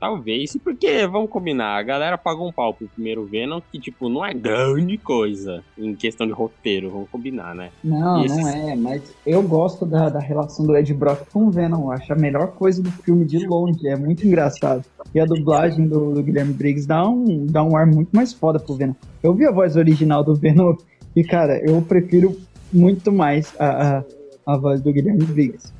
[0.00, 4.24] Talvez, porque, vamos combinar, a galera pagou um pau pro primeiro Venom, que, tipo, não
[4.24, 7.70] é grande coisa em questão de roteiro, vamos combinar, né?
[7.84, 11.50] Não, esses- não é, mas eu gosto da, da relação do Ed Brock com o
[11.50, 11.82] Venom.
[11.82, 13.86] Eu acho a melhor coisa do filme de longe.
[13.86, 14.82] É muito engraçado.
[15.14, 18.58] E a dublagem do, do Guilherme Briggs dá um, dá um ar muito mais foda
[18.58, 18.94] pro Venom.
[19.22, 20.76] Eu vi a voz original do Venom
[21.14, 22.34] e, cara, eu prefiro
[22.72, 24.04] muito mais a, a,
[24.46, 25.70] a voz do Guilherme Briggs.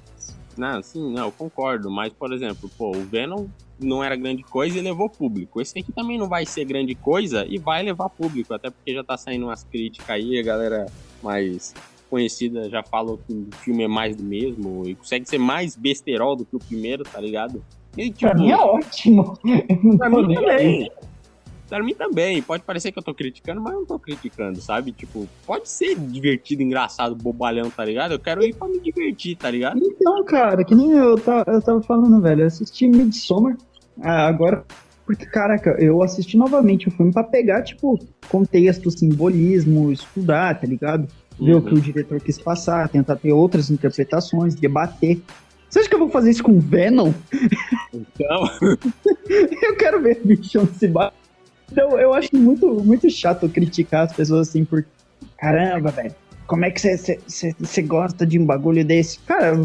[0.59, 3.47] Não, sim, não, eu concordo, mas, por exemplo, pô, o Venom
[3.87, 5.61] não era grande coisa e levou público.
[5.61, 9.03] Esse aqui também não vai ser grande coisa e vai levar público, até porque já
[9.05, 10.87] tá saindo umas críticas aí, a galera
[11.23, 11.75] mais
[12.09, 16.35] conhecida já falou que o filme é mais do mesmo e consegue ser mais besterol
[16.35, 17.63] do que o primeiro, tá ligado?
[17.97, 19.39] E, Pra tipo, mim é ótimo.
[19.99, 20.91] Pra mim também.
[21.69, 22.43] Pra mim também.
[22.43, 24.91] Pode parecer que eu tô criticando, mas eu não tô criticando, sabe?
[24.91, 28.11] Tipo, pode ser divertido, engraçado, bobalhão, tá ligado?
[28.13, 29.79] Eu quero ir pra me divertir, tá ligado?
[29.81, 33.57] Então, cara, que nem eu, ta- eu tava falando, velho, eu assisti Midsommar
[34.01, 34.65] agora,
[35.07, 41.09] porque, caraca, eu assisti novamente o filme pra pegar, tipo, contexto, simbolismo, estudar, tá ligado?
[41.41, 45.21] Ver o que o diretor quis passar, tentar ter outras interpretações, debater.
[45.69, 47.13] Você acha que eu vou fazer isso com Venom?
[47.93, 48.45] Então,
[49.63, 51.17] Eu quero ver bichão se bater.
[51.71, 54.85] Então, eu acho muito, muito chato criticar as pessoas assim por.
[55.39, 56.15] Caramba, velho.
[56.47, 59.21] Como é que você gosta de um bagulho desse?
[59.21, 59.57] Cara,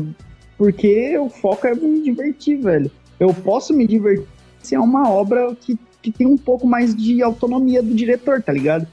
[0.57, 2.91] porque o foco é me divertir, velho.
[3.19, 4.27] Eu posso me divertir
[4.65, 8.51] se é uma obra que, que tem um pouco mais de autonomia do diretor, tá
[8.51, 8.87] ligado?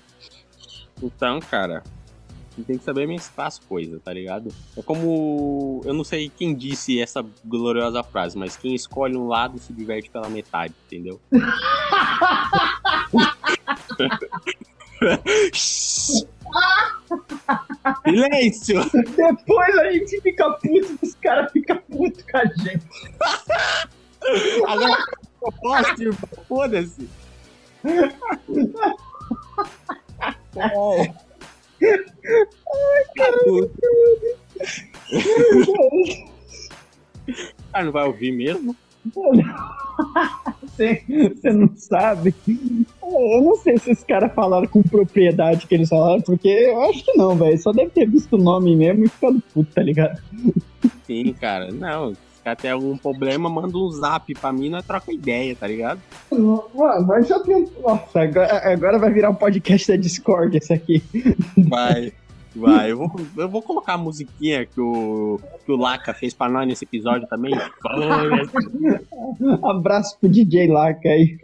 [1.02, 1.82] então, cara,
[2.50, 4.52] você tem que saber mesclar as coisas, tá ligado?
[4.76, 5.80] É como.
[5.84, 10.10] Eu não sei quem disse essa gloriosa frase, mas quem escolhe um lado se diverte
[10.10, 11.18] pela metade, entendeu?
[18.04, 18.80] Silêncio!
[19.16, 22.84] Depois a gente fica puto, os caras ficam putos com a gente.
[24.66, 25.04] Agora
[25.42, 26.18] eu posso, irmão.
[26.48, 27.08] Foda-se.
[37.72, 38.76] Ah, não vai ouvir mesmo?
[40.62, 42.34] Você você não sabe.
[43.02, 47.04] Eu não sei se esses caras falaram com propriedade que eles falaram, porque eu acho
[47.04, 47.58] que não, velho.
[47.58, 50.22] Só deve ter visto o nome mesmo e ficado puto, tá ligado?
[51.04, 51.70] Sim, cara.
[51.72, 52.12] Não,
[52.42, 56.00] se cara tem algum problema, manda um zap pra mim, nós troca ideia, tá ligado?
[56.32, 57.68] Mano, mas já tem.
[57.80, 61.00] Nossa, agora, agora vai virar um podcast da Discord esse aqui.
[61.56, 62.12] Vai.
[62.54, 66.50] Vai, eu vou, eu vou colocar a musiquinha que o, que o Laca fez pra
[66.50, 67.54] nós nesse episódio também.
[69.62, 71.38] Abraço pro DJ Laca aí.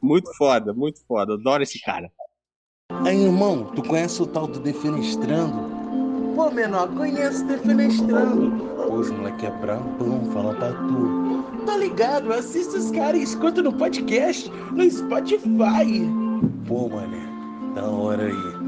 [0.00, 1.34] Muito foda, muito foda.
[1.34, 2.10] Adoro esse cara.
[3.04, 5.81] Aí, irmão, tu conhece o tal do Defenestrando?
[6.34, 8.50] Pô, menor, conheço Defenestrando.
[8.74, 11.44] Pô, os moleque é brabão, fala pra tu.
[11.66, 12.32] Tá ligado?
[12.32, 16.08] Assista os caras e escuta no podcast, no Spotify.
[16.66, 17.22] Pô, mané,
[17.74, 18.62] da hora aí.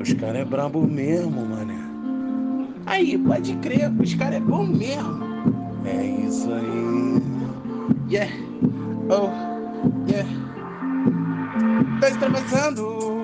[0.00, 1.78] Os caras é brabo mesmo, mané.
[2.86, 5.22] Aí, pode crer, os caras é bom mesmo.
[5.84, 7.22] É isso aí.
[8.10, 8.32] Yeah.
[9.08, 9.30] Oh,
[10.10, 10.28] yeah.
[12.02, 13.22] Tô extravasando,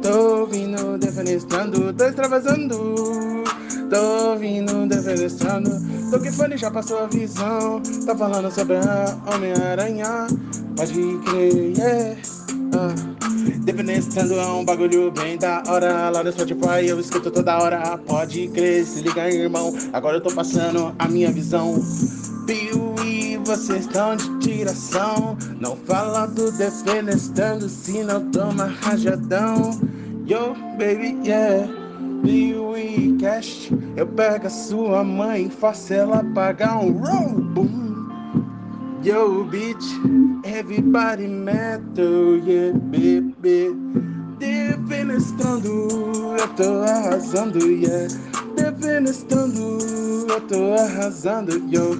[0.00, 3.44] tô vindo defenestrando, tô extravasando,
[3.90, 5.70] tô vindo defenestrando,
[6.10, 10.26] tô que fone já passou a visão, tá falando sobre a Homem-Aranha,
[10.74, 12.16] pode crer, yeah.
[12.74, 12.94] Ah.
[13.64, 18.48] Defenestrando é um bagulho bem da hora, lá no Spotify eu escuto toda hora, pode
[18.48, 21.74] crer, se liga irmão, agora eu tô passando a minha visão.
[22.46, 22.87] Piu
[23.48, 25.34] vocês estão de tiração.
[25.58, 29.70] Não fala do defenestrando se não toma rajadão.
[30.26, 31.66] Yo, baby, yeah.
[32.26, 33.72] E cash.
[33.96, 37.40] Eu pego a sua mãe, faço ela pagar um roll.
[37.40, 38.10] Boom.
[39.02, 39.82] Yo, bitch.
[40.44, 43.74] Everybody metal, yeah, baby.
[44.38, 45.88] Defenestrando,
[46.38, 48.08] eu tô arrasando, yeah.
[48.54, 49.78] Defenestrando,
[50.28, 51.96] eu tô arrasando, yo.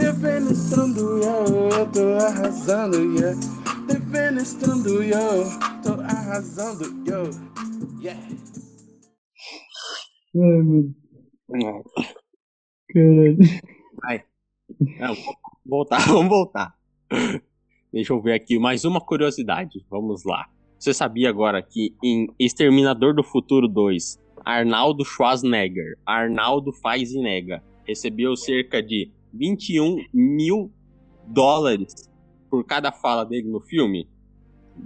[0.00, 3.38] Defenestrando, yo, eu tô arrasando, yeah.
[3.86, 5.44] Defenestrando, yo,
[5.82, 7.28] tô arrasando, yo.
[8.00, 8.18] Yeah.
[10.34, 11.84] Ai, mano.
[12.88, 14.24] Caralho.
[14.98, 15.14] Não,
[15.66, 16.74] voltar, vamos voltar.
[17.92, 19.84] Deixa eu ver aqui mais uma curiosidade.
[19.90, 20.48] Vamos lá.
[20.78, 27.62] Você sabia agora que em Exterminador do Futuro 2, Arnaldo Schwarzenegger, Arnaldo faz e nega,
[27.86, 30.70] recebeu cerca de 21 mil
[31.26, 32.08] dólares
[32.50, 34.08] por cada fala dele no filme?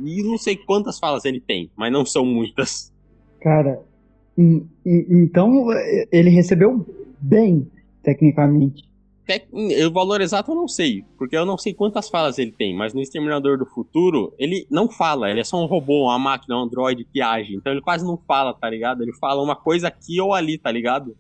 [0.05, 2.93] E não sei quantas falas ele tem, mas não são muitas.
[3.41, 3.81] Cara,
[4.87, 5.67] então
[6.11, 6.85] ele recebeu
[7.21, 7.71] bem,
[8.03, 8.85] tecnicamente.
[9.27, 12.77] Tec- O valor exato eu não sei, porque eu não sei quantas falas ele tem,
[12.77, 16.57] mas no Exterminador do Futuro, ele não fala, ele é só um robô, uma máquina,
[16.59, 19.03] um androide que age, então ele quase não fala, tá ligado?
[19.03, 21.17] Ele fala uma coisa aqui ou ali, tá ligado?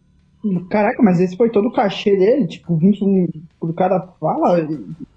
[0.68, 3.26] Caraca, mas esse foi todo o cachê dele, tipo, 21
[3.58, 4.60] por cada fala.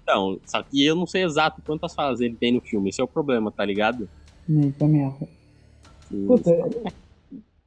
[0.02, 0.38] Então,
[0.70, 3.52] que eu não sei exato quantas falas ele tem no filme, esse é o problema,
[3.52, 4.08] tá ligado?
[4.48, 5.28] Né, também acho.
[6.10, 6.50] E- Puta.
[6.50, 6.92] é-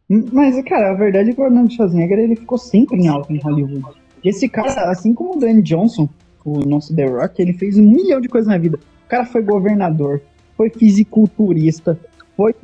[0.10, 3.38] Mas, cara, a verdade é que o Arnold Schwarzenegger ele ficou sempre em alta em
[3.40, 3.84] Hollywood.
[4.24, 6.10] Esse cara, assim como o Dwayne Johnson,
[6.44, 8.78] o nosso The Rock, ele fez um milhão de coisas na vida.
[9.06, 10.22] O cara foi governador,
[10.58, 12.00] foi fisiculturista,
[12.36, 12.56] foi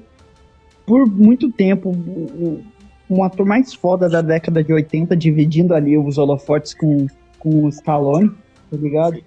[0.85, 2.63] por muito tempo o-
[3.09, 7.07] um ator mais foda da década de 80, dividindo ali os holofotes com,
[7.39, 8.29] com o Stallone,
[8.69, 9.17] tá ligado?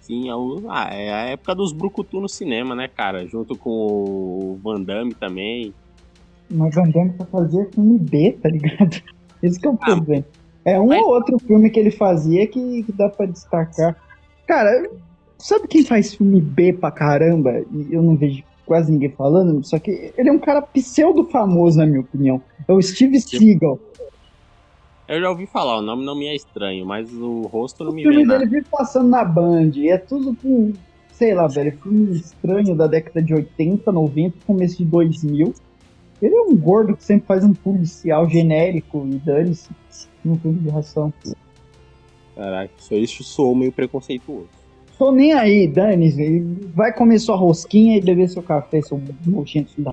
[0.00, 3.26] Sim, é, o- ah, é a época dos brucutu no cinema, né, cara?
[3.26, 5.72] Junto com o Van Damme também.
[6.50, 9.00] Mas Van Damme só fazia filme B, tá ligado?
[9.42, 10.24] Esse que é o Ah, problema.
[10.64, 13.96] É um mas- ou outro filme que ele fazia que, que dá pra destacar.
[14.46, 14.88] Cara,
[15.38, 17.64] sabe quem faz filme B pra caramba?
[17.72, 21.78] E eu não vejo quase ninguém falando, só que ele é um cara pseudo famoso,
[21.78, 22.40] na minha opinião.
[22.66, 23.78] É o Steve Seagal.
[25.06, 27.94] Eu já ouvi falar, o nome não me é estranho, mas o rosto não O
[27.94, 28.50] me filme vem dele nada.
[28.50, 29.72] vive passando na Band.
[29.74, 30.72] E é tudo com,
[31.12, 35.52] sei lá, velho, filme estranho da década de 80, 90, começo de 2000.
[36.22, 39.68] Ele é um gordo que sempre faz um policial genérico e dane-se
[40.24, 41.12] no filme de ração.
[42.34, 44.48] Caraca, isso, isso soou meio preconceituoso.
[44.98, 46.40] Tô nem aí, dane-se.
[46.74, 49.92] Vai comer sua rosquinha e beber seu café, seu filho da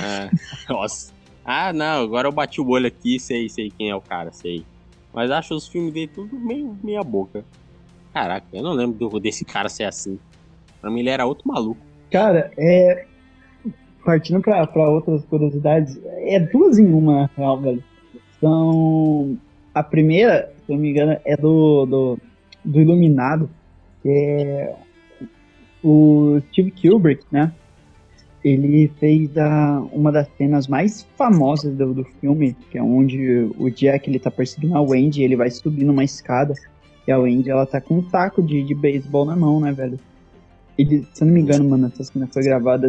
[0.00, 0.30] Ah,
[0.68, 1.12] nossa.
[1.44, 4.64] Ah, não, agora eu bati o olho aqui, sei, sei quem é o cara, sei.
[5.12, 7.44] Mas acho os filmes dele tudo meio meia boca.
[8.12, 10.18] Caraca, eu não lembro do- desse cara ser assim.
[10.80, 11.80] Pra mim ele era outro maluco.
[12.10, 13.06] Cara, é.
[14.04, 17.84] Partindo pra, pra outras curiosidades, é duas em uma, na real, velho.
[18.40, 19.36] São.
[19.74, 22.18] A primeira, se eu não me engano, é do, do,
[22.64, 23.48] do Iluminado,
[24.04, 24.74] é
[25.82, 27.52] o Steve Kubrick, né?
[28.42, 33.70] Ele fez a, uma das cenas mais famosas do, do filme, que é onde o
[33.70, 36.54] Jack ele tá perseguindo a Wendy, ele vai subir numa escada,
[37.06, 39.98] e a Wendy ela tá com um taco de, de beisebol na mão, né, velho?
[40.78, 42.88] Ele, se eu não me engano, mano, essa cena foi gravada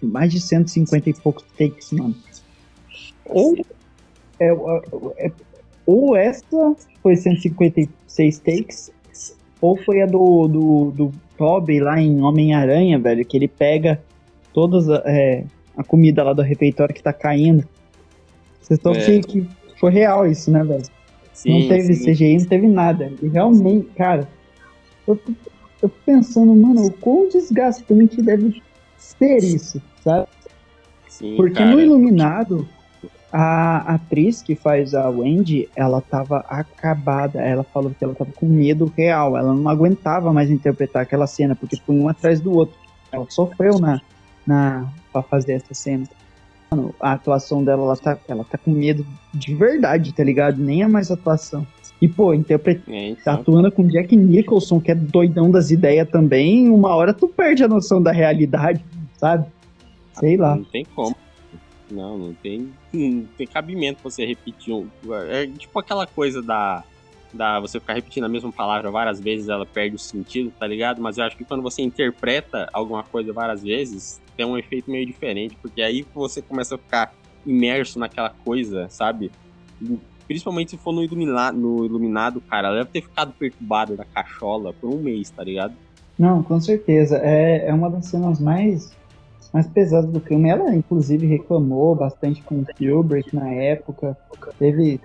[0.00, 2.14] mais de 150 e poucos takes, mano.
[3.24, 3.56] Ou
[4.38, 4.46] é,
[5.18, 5.32] é-
[5.84, 8.92] ou essa foi 156 takes,
[9.60, 14.00] ou foi a do, do, do Toby lá em Homem-Aranha, velho, que ele pega
[14.52, 15.44] todas a, é,
[15.76, 17.66] a comida lá do refeitório que tá caindo.
[18.60, 19.00] Vocês estão É.
[19.00, 19.46] que, que
[19.78, 20.82] foi real isso, né, velho?
[21.32, 22.12] Sim, não teve sim.
[22.12, 23.12] CGI, não teve nada.
[23.22, 24.28] E realmente, cara,
[25.06, 25.32] eu, tô-
[25.82, 28.60] eu fico pensando, mano, o quão desgastante deve
[28.96, 30.26] ser isso, sabe?
[31.08, 31.70] Sim, Porque cara.
[31.70, 32.68] no Iluminado,
[33.32, 37.40] a atriz que faz a Wendy, ela tava acabada.
[37.40, 39.36] Ela falou que ela tava com medo real.
[39.36, 42.74] Ela não aguentava mais interpretar aquela cena, porque foi um atrás do outro.
[43.12, 44.00] Ela sofreu na,
[44.46, 46.04] na pra fazer essa cena.
[46.70, 50.58] Mano, a atuação dela, ela tá, ela tá com medo de verdade, tá ligado?
[50.58, 51.66] Nem é mais atuação.
[52.00, 56.08] E, pô, interpretar É, tá então, atuando com Jack Nicholson, que é doidão das ideias
[56.08, 58.84] também, uma hora tu perde a noção da realidade,
[59.16, 59.46] sabe?
[60.12, 60.56] Sei lá.
[60.56, 61.16] Não tem como.
[61.90, 64.88] Não, não tem, não tem cabimento você repetir um.
[65.28, 66.84] É tipo aquela coisa da.
[67.30, 71.02] Da você ficar repetindo a mesma palavra várias vezes, ela perde o sentido, tá ligado?
[71.02, 75.04] Mas eu acho que quando você interpreta alguma coisa várias vezes, tem um efeito meio
[75.04, 77.12] diferente, porque aí você começa a ficar
[77.44, 79.30] imerso naquela coisa, sabe?
[80.26, 84.88] Principalmente se for no, ilumina, no iluminado, cara, deve ter ficado perturbada da cachola por
[84.88, 85.74] um mês, tá ligado?
[86.18, 87.18] Não, com certeza.
[87.22, 88.90] É, é uma das cenas mais,
[89.52, 90.48] mais pesadas do filme.
[90.48, 94.16] Ela, inclusive, reclamou bastante com o Kubrick na época.
[94.58, 95.00] Teve,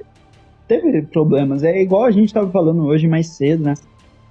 [0.68, 1.64] teve problemas.
[1.64, 3.74] É igual a gente tava falando hoje mais cedo, né?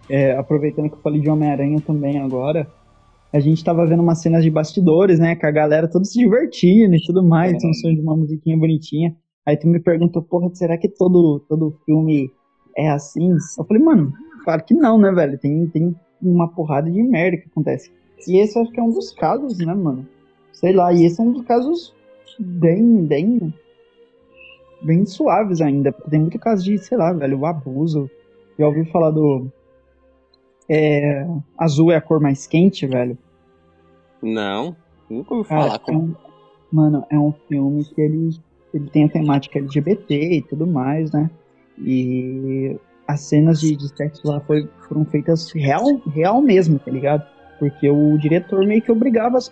[0.08, 2.66] É, aproveitando que eu falei de Homem-Aranha também agora.
[3.32, 5.34] A gente tava vendo umas cenas de bastidores, né?
[5.34, 7.52] Com a galera toda se divertindo e tudo mais.
[7.64, 9.16] Um som de uma musiquinha bonitinha.
[9.46, 12.30] Aí tu me perguntou, porra, será que todo, todo filme
[12.76, 13.32] é assim?
[13.58, 14.12] Eu falei, mano,
[14.44, 15.38] claro que não, né, velho?
[15.38, 17.90] Tem, tem uma porrada de merda que acontece.
[18.28, 20.06] E esse acho que é um dos casos, né, mano?
[20.52, 21.94] Sei lá, e esse é um dos casos
[22.38, 23.52] bem, bem,
[24.82, 28.10] bem suaves ainda, porque tem muito caso de, sei lá, velho, o abuso.
[28.58, 29.46] Já ouviu falar do
[30.68, 31.26] é,
[31.58, 33.16] azul é a cor mais quente, velho?
[34.22, 34.76] Não,
[35.10, 35.74] nunca ouvi Cara, falar.
[35.76, 36.02] é Como...
[36.02, 36.14] um-
[36.70, 38.30] mano, é um filme que ele,
[38.72, 41.30] ele tem a temática LGBT e tudo mais, né?
[41.78, 47.26] E as cenas de, de sexo lá foi, foram feitas real, real mesmo, tá ligado?
[47.62, 49.48] Porque o diretor meio que obrigava as,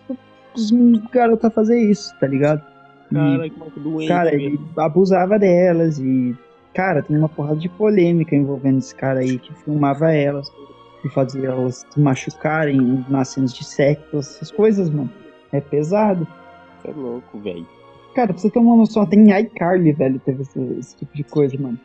[0.56, 0.72] os
[1.12, 2.60] garotos a fazer isso, tá ligado?
[3.08, 4.08] E, Cara, que doente.
[4.08, 6.36] cara, ele abusava delas e,
[6.74, 10.50] cara, tem uma porrada de polêmica envolvendo esse cara aí que filmava elas
[11.04, 15.10] e fazia elas se machucarem nas cenas de sexo, essas coisas, mano.
[15.52, 16.26] É pesado.
[16.82, 17.64] Você é louco, velho.
[18.16, 21.22] Cara, pra você ter uma noção, até em iCarly, velho, teve esse, esse tipo de
[21.22, 21.78] coisa, mano.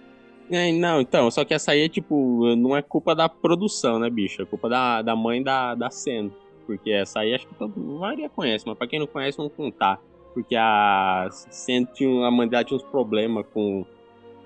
[0.49, 4.10] É, não, então, só que essa aí é tipo, não é culpa da produção, né,
[4.10, 4.41] bicho?
[4.41, 6.31] É culpa da, da mãe da, da cena.
[6.65, 9.99] Porque essa aí acho que todo maioria conhece, mas pra quem não conhece, vamos contar.
[10.34, 13.86] Porque a Sen tinha, a mãe dela tinha uns problemas com,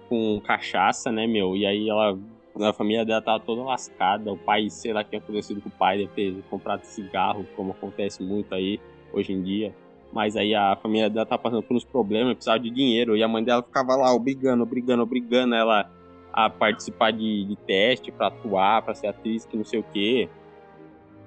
[0.07, 1.55] com cachaça, né, meu?
[1.55, 2.17] E aí ela,
[2.61, 4.31] a família dela tava toda lascada.
[4.31, 7.45] O pai, sei lá o que tinha acontecido com o pai, deve ter comprado cigarro,
[7.55, 8.79] como acontece muito aí
[9.11, 9.73] hoje em dia.
[10.11, 13.15] Mas aí a família dela tá passando por uns problemas, precisava de dinheiro.
[13.15, 15.89] E a mãe dela ficava lá obrigando, obrigando, obrigando ela
[16.33, 20.29] a participar de, de teste pra atuar, pra ser atriz, que não sei o quê.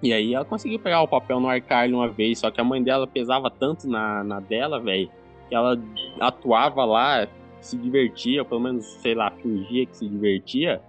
[0.02, 2.82] E aí ela conseguiu pegar o papel no iCarly uma vez, só que a mãe
[2.82, 5.08] dela pesava tanto na, na dela, velho,
[5.48, 5.78] que ela
[6.20, 7.28] atuava lá,
[7.60, 10.82] se divertia, pelo menos, sei lá, fingia que se divertia.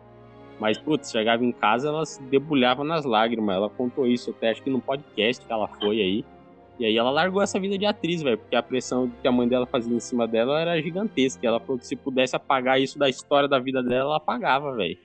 [0.60, 3.56] Mas, putz, chegava em casa, ela se debulhava nas lágrimas.
[3.56, 6.25] Ela contou isso até, acho que no podcast que ela foi aí.
[6.80, 9.48] E aí ela largou essa vida de atriz, velho, porque a pressão que a mãe
[9.48, 11.46] dela fazia em cima dela era gigantesca.
[11.46, 14.98] Ela falou que se pudesse apagar isso da história da vida dela, ela apagava, velho.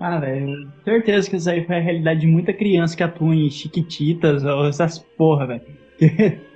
[0.00, 3.50] Ah, velho, certeza que isso aí foi a realidade de muita criança que atua em
[3.50, 5.62] Chiquititas ou essas porra, velho.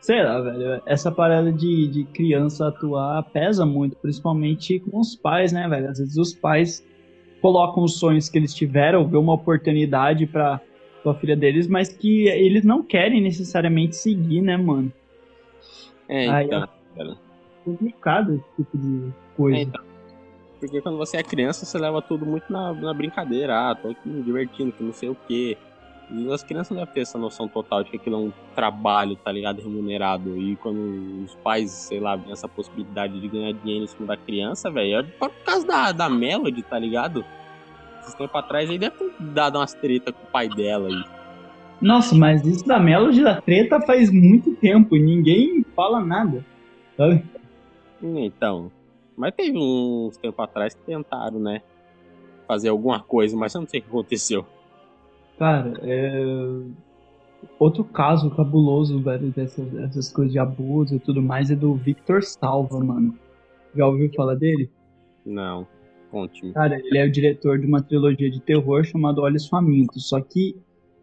[0.00, 5.52] Sei lá, velho, essa parada de, de criança atuar pesa muito, principalmente com os pais,
[5.52, 5.90] né, velho?
[5.90, 6.84] Às vezes os pais
[7.40, 10.26] colocam os sonhos que eles tiveram, vê uma oportunidade
[11.02, 14.92] pra, pra filha deles, mas que eles não querem necessariamente seguir, né, mano?
[16.08, 17.16] É, Aí, então, cara.
[17.64, 19.58] Complicado esse tipo de coisa.
[19.58, 19.84] É, então.
[20.58, 23.70] Porque quando você é criança, você leva tudo muito na, na brincadeira.
[23.70, 25.56] Ah, tô aqui me divertindo, que não sei o quê.
[26.10, 29.16] E as crianças não devem ter essa noção total de que aquilo é um trabalho,
[29.16, 29.62] tá ligado?
[29.62, 30.36] Remunerado.
[30.36, 34.16] E quando os pais, sei lá, vêem essa possibilidade de ganhar dinheiro em cima da
[34.16, 37.24] criança, velho, é por causa da, da Melody, tá ligado?
[38.10, 41.04] Esses tempos atrás aí deve ter dado umas treta com o pai dela aí.
[41.80, 46.44] Nossa, mas isso da Melody da treta faz muito tempo e ninguém fala nada.
[46.96, 47.24] Sabe?
[48.02, 48.70] Então.
[49.16, 51.62] Mas teve uns tempos atrás que tentaram, né?
[52.48, 54.44] Fazer alguma coisa, mas eu não sei o que aconteceu.
[55.38, 56.62] Cara, é...
[57.58, 62.22] outro caso cabuloso, velho, dessas, dessas coisas de abuso e tudo mais é do Victor
[62.22, 63.16] Salva, mano.
[63.74, 64.68] Já ouviu falar dele?
[65.24, 65.66] Não.
[66.10, 66.52] Conte-me.
[66.52, 70.08] Cara, ele é o diretor de uma trilogia de terror chamada Olhos Famintos.
[70.08, 70.56] Só que,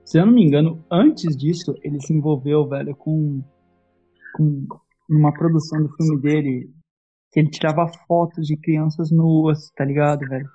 [0.04, 3.42] se eu não me engano, antes disso, ele se envolveu, velho, com,
[4.36, 4.68] com
[5.10, 6.70] uma produção do filme dele,
[7.32, 10.48] que ele tirava fotos de crianças nuas, tá ligado, velho?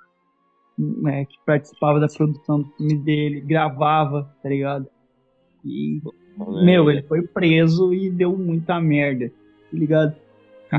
[0.77, 4.87] né, que participava da produção do filme dele, gravava, tá ligado?
[5.63, 6.01] E,
[6.63, 10.15] meu, ele foi preso e deu muita merda, tá ligado?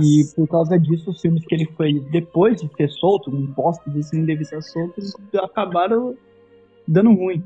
[0.02, 3.88] E por causa disso, os filmes que ele fez depois de ser solto, um bosta
[3.90, 5.00] desse nem deve ser solto,
[5.42, 6.16] acabaram
[6.86, 7.42] dando ruim.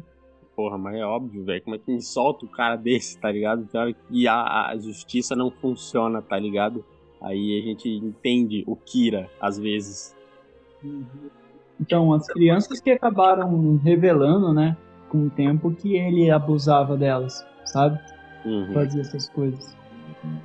[0.54, 1.62] Porra, mas é óbvio, velho.
[1.62, 3.68] Como é que me solta o cara desse, tá ligado?
[4.08, 6.84] Que a, a justiça não funciona, tá ligado?
[7.20, 10.16] Aí a gente entende o Kira, às vezes.
[11.80, 14.76] Então, as crianças que acabaram revelando, né,
[15.08, 17.98] com o tempo, que ele abusava delas, sabe?
[18.44, 18.72] Uhum.
[18.72, 19.76] Fazia essas coisas.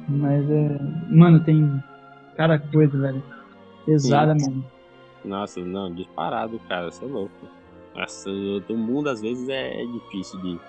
[0.08, 0.80] Mas é.
[1.10, 1.82] Mano, tem
[2.36, 3.24] cada coisa, velho.
[3.86, 4.64] Pesada mesmo.
[5.24, 7.32] Nossa, não, disparado, cara, você é louco.
[7.96, 10.60] Nossa, o mundo às vezes é difícil de,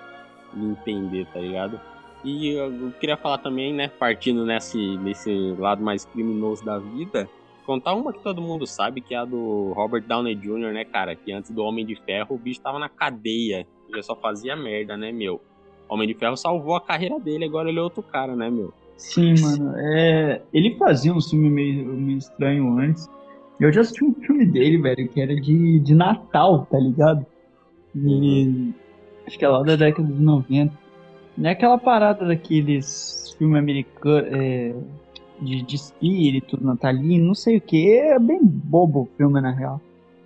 [0.52, 1.80] de entender, tá ligado?
[2.22, 7.28] E eu, eu queria falar também, né, partindo nesse, nesse lado mais criminoso da vida,
[7.66, 11.14] contar uma que todo mundo sabe, que é a do Robert Downey Jr., né, cara?
[11.14, 13.66] Que antes do Homem de Ferro, o bicho tava na cadeia.
[13.94, 15.40] Já só fazia merda, né, meu?
[15.88, 18.72] Homem de Ferro salvou a carreira dele, agora ele é outro cara, né, meu?
[18.96, 19.74] Sim, mano.
[19.76, 20.42] É...
[20.52, 23.08] Ele fazia um filme meio, meio estranho antes.
[23.60, 27.24] Eu já assisti um filme dele, velho, que era de, de Natal, tá ligado?
[27.94, 28.72] E.
[29.26, 30.76] Acho que é lá da década de 90.
[31.36, 34.28] Não é aquela parada daqueles filmes americanos.
[34.32, 34.74] É,
[35.40, 37.98] de, de espírito, natalino, não sei o que.
[37.98, 39.80] É bem bobo o filme, na real.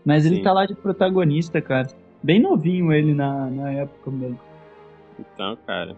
[0.05, 0.43] Mas ele Sim.
[0.43, 1.89] tá lá de protagonista, cara.
[2.23, 4.41] Bem novinho ele na, na época mesmo.
[5.19, 5.97] Então, cara.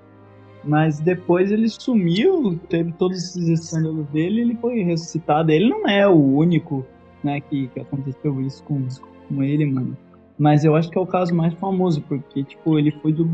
[0.63, 5.51] Mas depois ele sumiu, teve todos esses escândalos dele ele foi ressuscitado.
[5.51, 6.87] Ele não é o único,
[7.25, 8.87] né, que, que aconteceu isso com,
[9.29, 9.97] com ele, mano.
[10.39, 13.29] Mas eu acho que é o caso mais famoso, porque, tipo, ele foi do.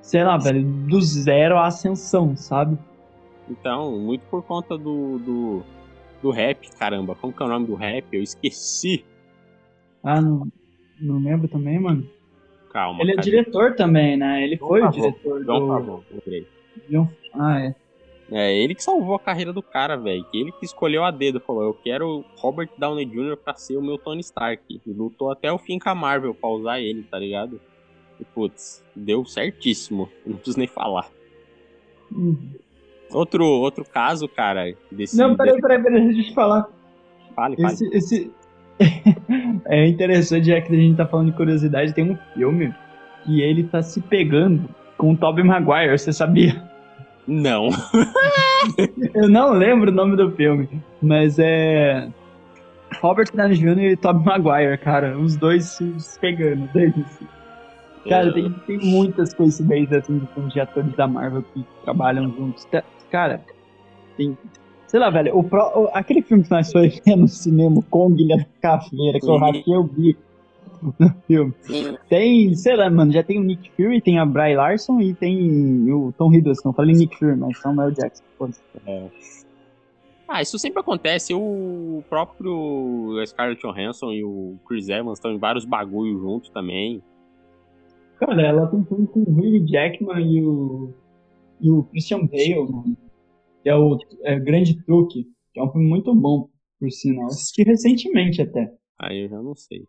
[0.00, 2.78] Sei lá, velho, do zero à ascensão, sabe?
[3.48, 5.62] Então, muito por conta do, do,
[6.22, 7.14] do rap, caramba.
[7.14, 8.06] Como que é o nome do rap?
[8.12, 9.04] Eu esqueci.
[10.02, 10.46] Ah, não,
[11.00, 12.06] não lembro também, mano.
[12.70, 13.02] Calma.
[13.02, 14.42] Ele é diretor também, né?
[14.44, 15.66] Ele João foi o diretor João do.
[15.68, 16.46] Favreau, lembrei.
[16.88, 17.74] João- Ah, é.
[18.32, 20.24] É, ele que salvou a carreira do cara, velho.
[20.32, 21.40] Ele que escolheu a dedo.
[21.40, 23.36] Falou, eu quero o Robert Downey Jr.
[23.36, 24.62] pra ser o meu Tony Stark.
[24.86, 27.60] E lutou até o fim com a Marvel pra usar ele, tá ligado?
[28.20, 30.08] E, putz, deu certíssimo.
[30.24, 31.08] Não preciso nem falar.
[32.12, 32.52] Uhum.
[33.12, 35.16] Outro, outro caso, cara, desse...
[35.16, 36.68] Não, peraí, peraí, peraí, deixa eu te falar.
[37.34, 37.72] Fale, fale.
[37.72, 38.30] Esse, esse...
[39.66, 42.74] é interessante, já que a gente tá falando de curiosidade, tem um filme
[43.24, 46.62] que ele tá se pegando com o Tobey Maguire, você sabia?
[47.26, 47.68] Não.
[49.14, 50.68] Eu não lembro o nome do filme,
[51.00, 52.08] mas é...
[53.00, 53.92] Robert Downey Jr.
[53.92, 57.26] e Tobey Maguire, cara, os dois se pegando, dane-se.
[58.08, 62.24] Cara, É, tem, tem muitas coincidências assim de filmes de atores da Marvel que trabalham
[62.30, 62.64] juntos.
[62.64, 63.42] Te- Cara,
[64.16, 64.36] tem.
[64.90, 68.20] Sei lá, velho, o pró- o- aquele filme que nós foi ver no cinema, Kong
[68.20, 69.40] Ilha da Caveira, que eu Sim.
[69.40, 70.20] rachei o bico
[70.98, 71.54] no filme.
[72.08, 75.92] Tem, sei lá, mano, já tem o Nick Fury, tem a Bry Larson e tem
[75.92, 76.70] o Tom Hiddleston.
[76.70, 78.24] Eu falei Nick Fury, mas Samuel Jackson.
[78.36, 78.60] foda-se.
[80.26, 81.34] Ah, isso sempre acontece.
[81.34, 87.00] O próprio Scarlett Johansson e o Chris Evans estão em vários bagulhos juntos também.
[88.18, 90.90] Cara, ela tem filme com o Hugh Jackman e o,
[91.60, 92.96] e o Christian Bale, mano.
[93.62, 96.48] Que é o é, Grande Truque, que é um filme muito bom,
[96.78, 97.26] por sinal.
[97.26, 98.72] Assisti recentemente até.
[98.98, 99.86] Aí eu já não sei.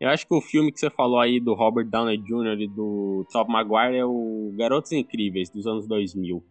[0.00, 2.60] Eu acho que o filme que você falou aí do Robert Downey Jr.
[2.60, 6.42] e do Top Maguire é o Garotos Incríveis, dos anos 2000.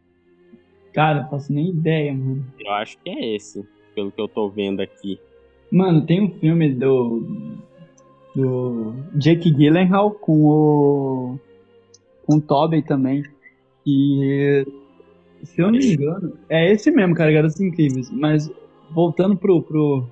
[0.93, 2.45] Cara, não faço nem ideia, mano.
[2.59, 3.65] Eu acho que é esse,
[3.95, 5.17] pelo que eu tô vendo aqui.
[5.71, 7.55] Mano, tem um filme do.
[8.35, 11.39] do Jake Gyllenhaal com o.
[12.25, 13.23] com o Tobey também.
[13.85, 14.65] E.
[15.43, 16.33] se eu não me engano.
[16.49, 18.09] É esse mesmo, cara, Garotos Incríveis.
[18.11, 18.51] Mas
[18.91, 19.61] voltando pro.
[19.61, 20.07] pro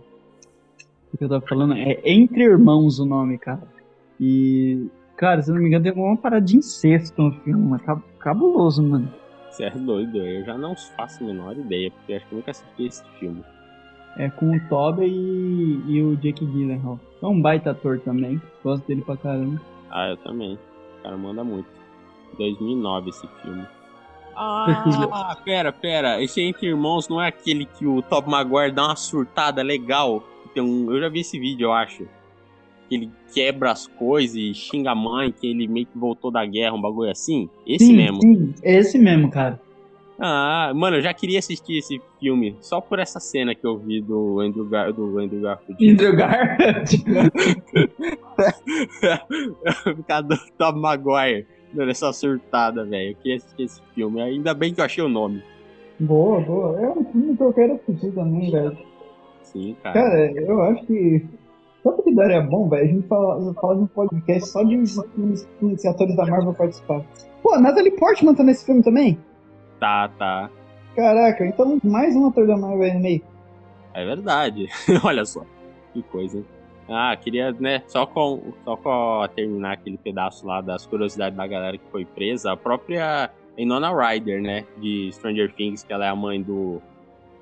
[1.14, 3.64] o que eu tava falando, é Entre Irmãos o nome, cara.
[4.20, 4.88] E.
[5.18, 7.80] Cara, se eu não me engano, tem alguma parada de incesto no filme.
[7.80, 9.10] Cab- cabuloso, mano.
[9.50, 12.52] Você é doido, eu já não faço a menor ideia, porque acho que eu nunca
[12.52, 13.42] assisti esse filme.
[14.18, 17.00] É com o Tobey e, e o Jake Gyllenhaal.
[17.22, 18.42] É um baita ator também.
[18.62, 19.62] Gosto dele pra caramba.
[19.90, 20.56] Ah, eu também.
[21.00, 21.68] O cara manda muito.
[22.38, 23.66] 2009 esse filme.
[24.36, 26.22] Ah, pera, pera.
[26.22, 30.24] Esse Entre Irmãos não é aquele que o Top Maguire dá uma surtada legal?
[30.54, 32.08] Tem um, eu já vi esse vídeo, eu acho.
[32.88, 36.46] Que ele quebra as coisas e xinga a mãe, que ele meio que voltou da
[36.46, 37.50] guerra, um bagulho assim.
[37.66, 38.22] Esse sim, mesmo.
[38.22, 39.60] Sim, é esse mesmo, cara.
[40.18, 44.00] Ah, mano, eu já queria assistir esse filme só por essa cena que eu vi
[44.02, 45.92] do Andrew, Gar do Andrew Garfield.
[45.92, 47.04] Andrew Garfield.
[49.98, 53.12] Ficar do Tom Maguire dando essa surtada, velho.
[53.12, 54.22] Eu queria assistir esse filme.
[54.22, 55.44] Ainda bem que eu achei o nome.
[56.00, 56.80] boa, boa.
[56.80, 58.78] É um filme que eu quero assistir também, velho.
[59.44, 59.94] Sim, cara.
[59.94, 61.26] Cara, eu acho que.
[61.84, 62.84] Sabe que daria bom, velho?
[62.84, 65.48] A gente fala, fala de um podcast só de filmes
[65.82, 67.06] que atores da Marvel participar.
[67.44, 69.20] Pô, a Natalie Portman tá nesse filme também?
[69.80, 70.50] Tá, tá.
[70.96, 73.22] Caraca, então mais um ator da Marvel aí no meio.
[73.94, 74.68] É verdade.
[75.04, 75.46] Olha só.
[75.94, 76.44] Que coisa?
[76.88, 81.78] Ah, queria, né, só com, só com terminar aquele pedaço lá das curiosidades da galera
[81.78, 86.16] que foi presa, a própria Winona Ryder, né, de Stranger Things, que ela é a
[86.16, 86.82] mãe do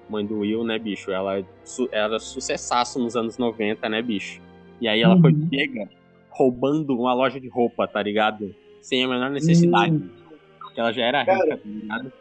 [0.09, 1.11] mãe do Will, né, bicho?
[1.11, 1.45] Ela é
[1.91, 4.41] era sucessaço nos anos 90, né, bicho?
[4.79, 5.47] E aí ela foi Uhum.
[5.49, 5.89] pega
[6.29, 8.53] roubando uma loja de roupa, tá ligado?
[8.81, 9.93] Sem a menor necessidade.
[9.93, 10.09] Hum.
[10.59, 12.11] Porque ela já era rica, tá ligado?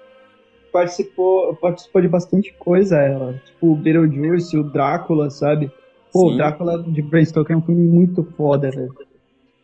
[0.73, 3.35] Participou, participou de bastante coisa ela.
[3.45, 5.71] Tipo, o Beetlejuice, o Drácula, sabe?
[6.13, 6.37] Pô, o Sim.
[6.37, 8.93] Drácula de Bram Stoker é um filme muito foda, velho.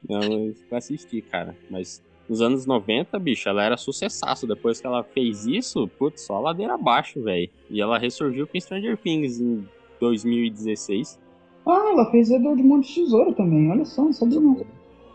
[0.08, 1.54] Não, eu assisti, cara.
[1.70, 4.46] Mas nos anos 90, bicho, ela era sucessaço.
[4.46, 7.50] Depois que ela fez isso, putz, só ladeira abaixo, velho.
[7.70, 9.66] E ela ressurgiu com Stranger Things em
[10.00, 11.18] 2016.
[11.66, 14.64] Ah, ela fez Edward Mão de Tesoura também, olha só, não sabia não.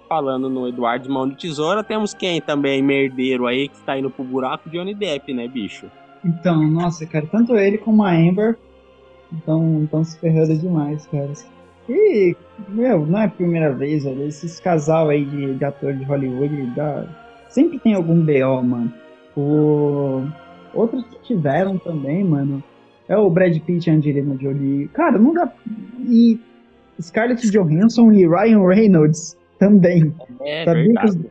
[0.08, 4.24] Falando no Eduardo Mão de Tesoura, temos quem também, merdeiro aí, que tá indo pro
[4.24, 5.90] buraco, Johnny Depp, né, bicho?
[6.24, 8.58] Então, nossa, cara, tanto ele como a Amber
[9.38, 11.32] estão se ferrando demais, cara.
[11.90, 12.36] E,
[12.70, 14.24] meu, não é a primeira vez, velho.
[14.28, 17.06] Esses casal aí de, de ator de Hollywood dá...
[17.50, 18.94] sempre tem algum BO, mano.
[19.36, 20.24] O...
[20.74, 22.64] Outros que tiveram também, mano.
[23.08, 24.88] É o Brad Pitt e Angelina Jolie.
[24.94, 25.52] Cara, não dá.
[26.08, 26.40] E
[27.02, 30.14] Scarlett Johansson e Ryan Reynolds também.
[30.42, 31.10] É Sabia que verdade.
[31.10, 31.26] os-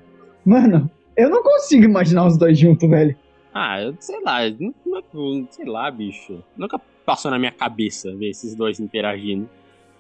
[0.45, 3.17] Mano, eu não consigo imaginar os dois juntos, velho.
[3.55, 4.39] Ah, eu sei lá,
[5.51, 6.43] sei lá, bicho.
[6.57, 9.49] Nunca passou na minha cabeça ver esses dois interagindo.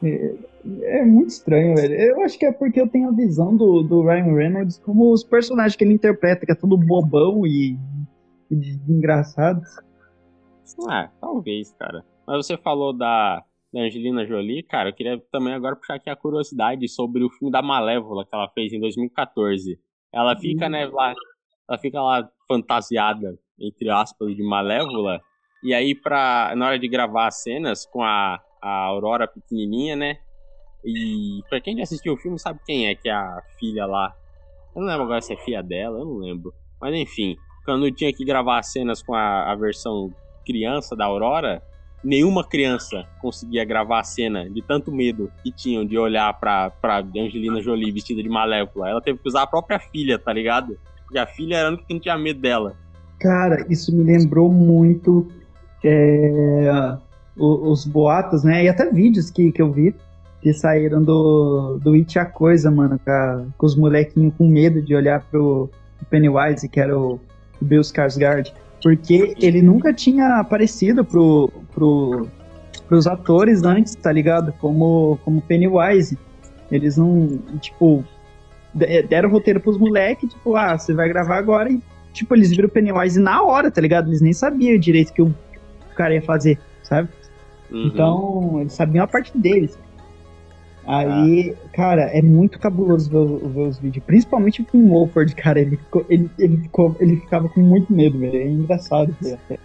[0.03, 1.95] É muito estranho, velho.
[1.95, 5.23] Eu acho que é porque eu tenho a visão do, do Ryan Reynolds como os
[5.23, 7.79] personagens que ele interpreta, que é tudo bobão e,
[8.51, 9.63] e engraçado.
[10.89, 12.05] Ah, talvez, cara.
[12.27, 16.17] Mas você falou da, da Angelina Jolie, cara, eu queria também agora puxar aqui a
[16.17, 19.79] curiosidade sobre o filme da Malévola que ela fez em 2014.
[20.13, 21.15] Ela fica, né, lá,
[21.69, 25.21] ela fica lá fantasiada, entre aspas, de Malévola,
[25.63, 30.19] e aí pra, na hora de gravar as cenas com a, a Aurora pequenininha, né,
[30.85, 34.13] e pra quem já assistiu o filme sabe quem é, que é a filha lá.
[34.75, 36.53] Eu não lembro agora se é filha dela, eu não lembro.
[36.81, 40.13] Mas enfim, quando tinha que gravar as cenas com a, a versão
[40.45, 41.63] criança da Aurora,
[42.03, 46.99] nenhuma criança conseguia gravar a cena de tanto medo que tinham de olhar pra, pra
[46.99, 48.91] Angelina Jolie vestida de Malévola.
[48.91, 50.77] Ela teve que usar a própria filha, tá ligado?
[51.13, 52.77] E a filha era a única que não tinha medo dela.
[53.23, 55.29] Cara, isso me lembrou muito
[55.85, 56.97] é,
[57.37, 58.65] o- os boatos, né?
[58.65, 59.95] E até vídeos que, que eu vi
[60.41, 64.83] que saíram do, do It a Coisa, mano, com, a- com os molequinhos com medo
[64.83, 65.71] de olhar pro
[66.11, 67.21] Pennywise, que era o,
[67.61, 68.53] o Bill Skarsgård.
[68.83, 72.27] Porque ele nunca tinha aparecido pro, pro,
[72.89, 74.53] pros atores antes, tá ligado?
[74.61, 76.19] Como, como Pennywise.
[76.73, 78.03] Eles não, tipo,
[78.75, 81.81] de- deram roteiro pros moleques, tipo, ah, você vai gravar agora e,
[82.13, 84.09] tipo, eles viram o Pennywise na hora, tá ligado?
[84.09, 85.35] Eles nem sabiam direito que o
[85.95, 87.09] cara ia fazer, sabe?
[87.71, 87.87] Uhum.
[87.87, 89.79] Então, eles sabiam a parte deles.
[90.85, 94.05] Aí, cara, é muito cabuloso ver, ver os vídeos.
[94.05, 95.61] Principalmente com o Wolford, cara.
[95.61, 98.37] Ele, ficou, ele, ele, ficou, ele ficava com muito medo, velho.
[98.37, 99.15] É engraçado.
[99.21, 99.59] ver até.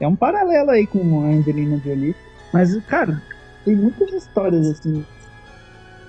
[0.00, 2.16] É um paralelo aí com a Angelina Jolie.
[2.52, 3.22] Mas, cara,
[3.64, 5.04] tem muitas histórias assim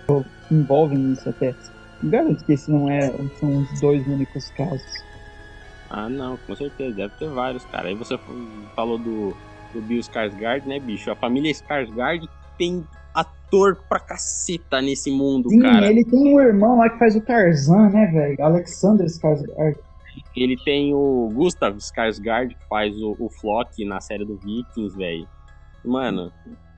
[0.08, 1.54] que envolvem isso até.
[2.02, 5.04] Não garanto que esse não é, são os dois únicos casos.
[5.90, 7.88] Ah, não, com certeza, deve ter vários, cara.
[7.90, 8.18] Aí você
[8.76, 9.36] falou do,
[9.74, 11.10] do Bill Skarsgård, né, bicho?
[11.12, 12.28] A família Skarsgård
[12.58, 12.84] tem
[13.14, 15.90] ator pra caceta nesse mundo, Sim, cara.
[15.90, 18.36] ele tem um irmão lá que faz o Tarzan, né, velho?
[18.42, 19.78] Alexander Skarsgård.
[20.36, 25.28] Ele tem o Gustav Skarsgård, que faz o, o Flock na série do Vikings, velho.
[25.86, 26.34] Mano,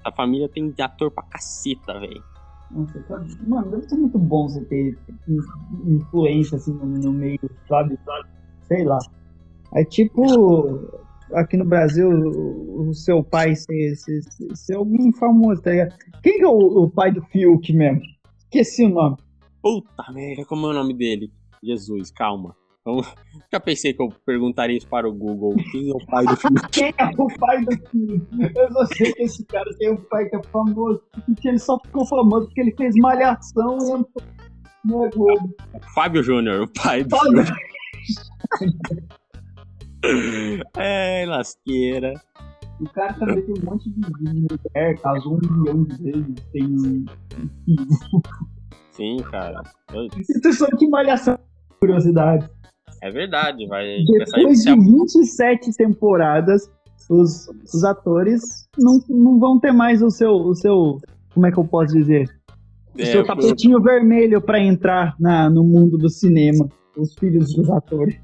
[0.05, 2.21] a família tem ator pra caceta, velho.
[2.69, 4.95] Nossa, tá- Mano, deve ser muito bom você ter
[5.27, 7.97] in- influência assim no, no meio, sabe?
[8.69, 8.99] Sei lá.
[9.75, 10.23] É tipo
[11.33, 13.95] aqui no Brasil o, seu pai ser,
[14.55, 15.95] ser, alguém famoso, tá ligado?
[16.23, 18.01] Quem que é o, o pai do Fiuk mesmo?
[18.45, 19.17] Esqueci o nome.
[19.61, 21.31] Puta merda, como é o nome dele?
[21.61, 22.55] Jesus, calma.
[22.85, 23.13] Vamos...
[23.51, 25.55] Já pensei que eu perguntaria isso para o Google.
[25.71, 26.59] Quem é o pai do filme?
[26.71, 28.57] Quem é o pai do Fiuk?
[28.57, 31.01] Eu só sei que esse cara tem um pai que é famoso.
[31.27, 34.23] E que ele só ficou famoso porque ele fez malhação e entrou
[34.85, 35.55] no Globo.
[35.93, 37.43] Fábio Júnior, o pai do Olha,
[40.77, 42.13] É, lasqueira.
[42.79, 47.05] O cara também tem um monte de, mulher, casou um milhão de vezes, tem
[47.65, 47.87] filho.
[48.91, 49.61] Sim, cara.
[49.93, 51.37] Eu- só que malhação
[51.81, 52.49] curiosidade.
[53.01, 53.85] É verdade, vai.
[54.05, 54.77] Depois de oficial.
[54.79, 56.69] 27 temporadas,
[57.09, 60.97] os, os atores não, não vão ter mais o seu, o seu.
[61.33, 62.29] Como é que eu posso dizer?
[62.97, 66.67] O É, seu tapetinho vermelho pra entrar na, no mundo do cinema.
[66.97, 68.15] Os filhos dos atores.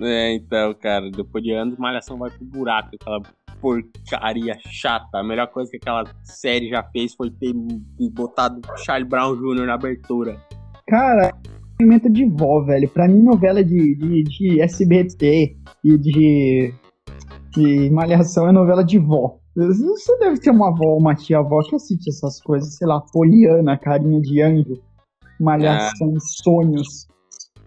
[0.00, 3.20] É, então, cara, depois de anos, Malhação vai pro buraco, aquela
[3.60, 5.18] porcaria chata.
[5.18, 7.54] A melhor coisa que aquela série já fez foi ter
[8.12, 9.66] botado Charlie Brown Jr.
[9.66, 10.36] na abertura.
[10.86, 11.32] Cara,
[11.80, 12.88] movimento de vó, velho.
[12.90, 16.74] Pra mim, novela de, de, de SBT e de,
[17.52, 19.38] de Malhação é novela de vó.
[19.56, 24.20] Você deve ter uma avó, uma tia-avó que assiste essas coisas, sei lá, Poliana, Carinha
[24.20, 24.80] de Anjo,
[25.40, 27.06] Malhação, Sonhos.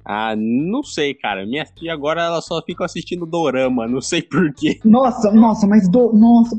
[0.10, 1.46] Ah, não sei, cara.
[1.46, 4.80] Minha tia agora ela só fica assistindo Dorama, não sei porquê.
[4.86, 6.56] Nossa, nossa, mas do, nossa,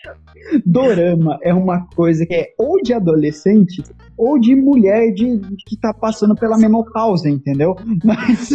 [0.64, 3.82] Dorama é uma coisa que é ou de adolescente
[4.16, 7.76] ou de mulher de, que tá passando pela menopausa, entendeu?
[8.04, 8.48] Mas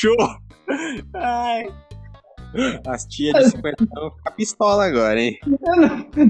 [0.00, 0.16] Show!
[1.14, 1.66] Ai.
[2.86, 5.38] As tias de 50 anos vão ficar pistola agora, hein?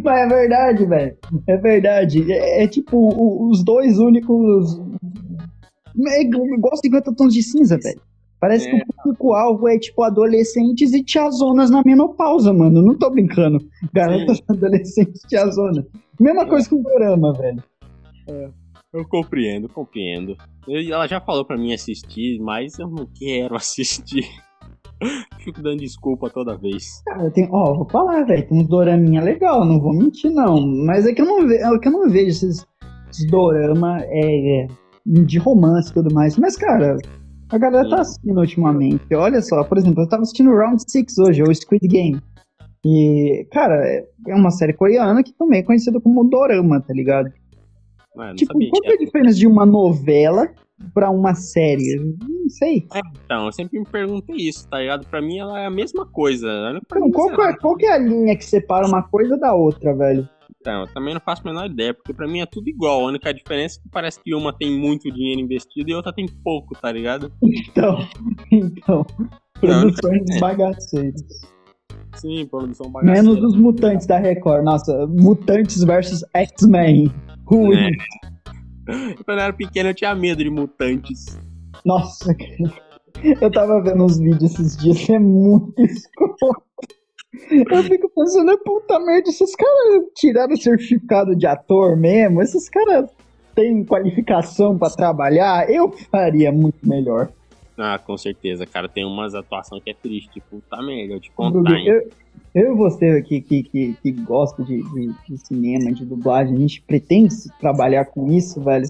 [0.04, 1.16] Mas é verdade, velho.
[1.46, 2.30] É verdade.
[2.32, 4.78] É, é tipo o- os dois únicos.
[6.08, 8.00] É igual igual 50 tons de cinza, velho.
[8.40, 8.70] Parece É.
[8.70, 12.80] que o público-alvo é tipo adolescentes e tiazonas na menopausa, mano.
[12.80, 13.58] Não tô brincando.
[13.92, 15.84] Garotas adolescentes tiazonas.
[16.18, 17.62] Mesma coisa com o Dorama, velho.
[18.92, 20.36] Eu compreendo, compreendo.
[20.66, 24.24] Eu- ela já falou pra mim assistir, mas eu não quero assistir.
[25.38, 27.02] Fico dando desculpa toda vez.
[27.06, 28.46] Cara, tem, ó, vou falar, velho.
[28.46, 30.60] Tem uns doraminha legal, não vou mentir, não.
[30.66, 32.66] Mas é que eu não, ve é que eu não vejo esses,
[33.10, 34.66] esses dorama é,
[35.06, 36.36] de romance e tudo mais.
[36.36, 36.96] Mas, cara,
[37.48, 39.14] a galera tá assistindo ultimamente.
[39.14, 42.20] Olha só, por exemplo, eu tava assistindo Round 6 hoje, o Squid Game.
[42.84, 47.32] E, cara, é é uma série coreana que também é conhecida como dorama, tá ligado?
[48.14, 50.48] Não Tipo, qual é a diferença de uma novela
[50.92, 51.96] pra uma série?
[51.96, 52.86] Não sei.
[53.24, 55.06] Então, eu sempre me perguntei isso, tá ligado?
[55.06, 56.48] Pra mim ela é a mesma coisa.
[56.84, 60.28] Então, qual, é, qual que é a linha que separa uma coisa da outra, velho?
[60.60, 63.00] Então, eu também não faço a menor ideia, porque pra mim é tudo igual.
[63.00, 66.26] A única diferença é que parece que uma tem muito dinheiro investido e outra tem
[66.26, 67.32] pouco, tá ligado?
[67.70, 67.98] Então,
[68.50, 69.06] então,
[69.60, 70.38] produções é.
[70.40, 71.22] bagaceiras.
[72.16, 73.22] Sim, produção bagaceira.
[73.22, 74.64] Menos os mutantes da Record.
[74.64, 77.12] Nossa, mutantes versus X-Men.
[77.50, 77.90] Who É.
[79.24, 81.38] Quando eu era pequeno eu tinha medo de mutantes.
[81.84, 82.90] Nossa, cara.
[83.40, 86.56] eu tava vendo uns vídeos esses dias, é muito escroto.
[87.32, 92.42] Eu fico pensando, puta merda, esses caras tiraram o certificado de ator mesmo?
[92.42, 93.08] Esses caras
[93.54, 95.70] têm qualificação pra trabalhar?
[95.70, 97.30] Eu faria muito melhor.
[97.78, 98.88] Ah, com certeza, cara.
[98.88, 100.42] Tem umas atuações que é triste.
[100.50, 101.86] Puta merda, eu te contar, hein?
[101.86, 102.10] eu,
[102.54, 106.58] eu e você aqui que, que, que gosta de, de, de cinema, de dublagem, a
[106.58, 108.86] gente pretende trabalhar com isso, velho.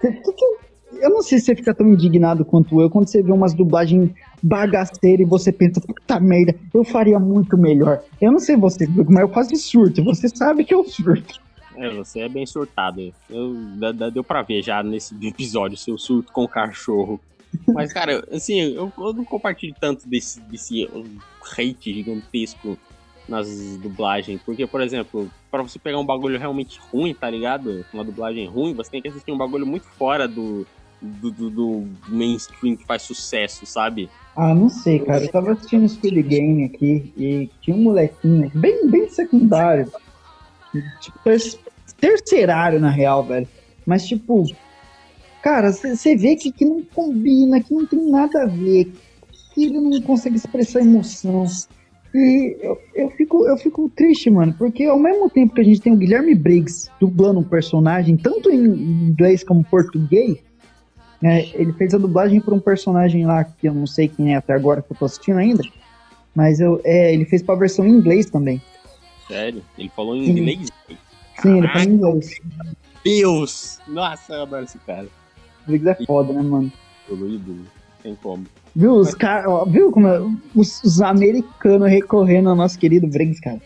[0.00, 3.22] Que- que- que- eu não sei se você fica tão indignado quanto eu quando você
[3.22, 4.10] vê umas dublagens
[4.42, 8.02] bagaceiras e você pensa, puta merda, eu faria muito melhor.
[8.20, 10.02] Eu não sei você, mas eu quase surto.
[10.04, 11.40] Você sabe que eu surto.
[11.76, 13.12] É, você é bem surtado.
[13.30, 13.54] Eu,
[14.12, 17.20] deu pra ver já nesse episódio seu surto com o cachorro.
[17.68, 20.88] Mas, cara, assim, eu, eu não compartilho tanto desse, desse
[21.58, 22.78] hate gigantesco
[23.28, 24.40] nas dublagens.
[24.42, 27.84] Porque, por exemplo, pra você pegar um bagulho realmente ruim, tá ligado?
[27.92, 30.66] Uma dublagem ruim, você tem que assistir um bagulho muito fora do,
[31.02, 34.08] do, do- do mainstream que faz sucesso, sabe?
[34.36, 35.24] Ah, não sei, cara.
[35.24, 39.90] Eu tava assistindo Speed Game aqui e tinha um molequinho, bem, bem secundário.
[41.00, 41.58] Tipo, ter-
[42.00, 43.46] terceirário, na real, velho.
[43.84, 44.44] Mas, tipo,
[45.42, 48.90] cara, você vê que, que não combina, que não tem nada a ver,
[49.54, 51.44] que ele não consegue expressar emoção.
[52.14, 55.80] E eu, eu, fico, eu fico triste, mano, porque ao mesmo tempo que a gente
[55.80, 58.64] tem o Guilherme Briggs dublando um personagem, tanto em
[59.10, 60.38] inglês como português,
[61.22, 64.36] né, ele fez a dublagem para um personagem lá que eu não sei quem é
[64.36, 65.62] até agora que eu tô assistindo ainda,
[66.34, 68.60] mas eu, é, ele fez pra versão em inglês também.
[69.28, 69.62] Sério.
[69.78, 70.32] Ele falou em Sim.
[70.32, 70.68] inglês.
[71.40, 72.40] Sim, ele faz em inglês.
[73.04, 73.78] Deus!
[73.86, 75.06] Nossa, eu adoro esse cara.
[75.66, 76.72] Briggs é foda, né, mano?
[77.06, 77.64] Pelo ídolo.
[78.02, 78.44] Tem como.
[78.74, 80.20] Viu os caras, viu como é,
[80.54, 83.60] os, os americanos recorrendo ao nosso querido Briggs, cara?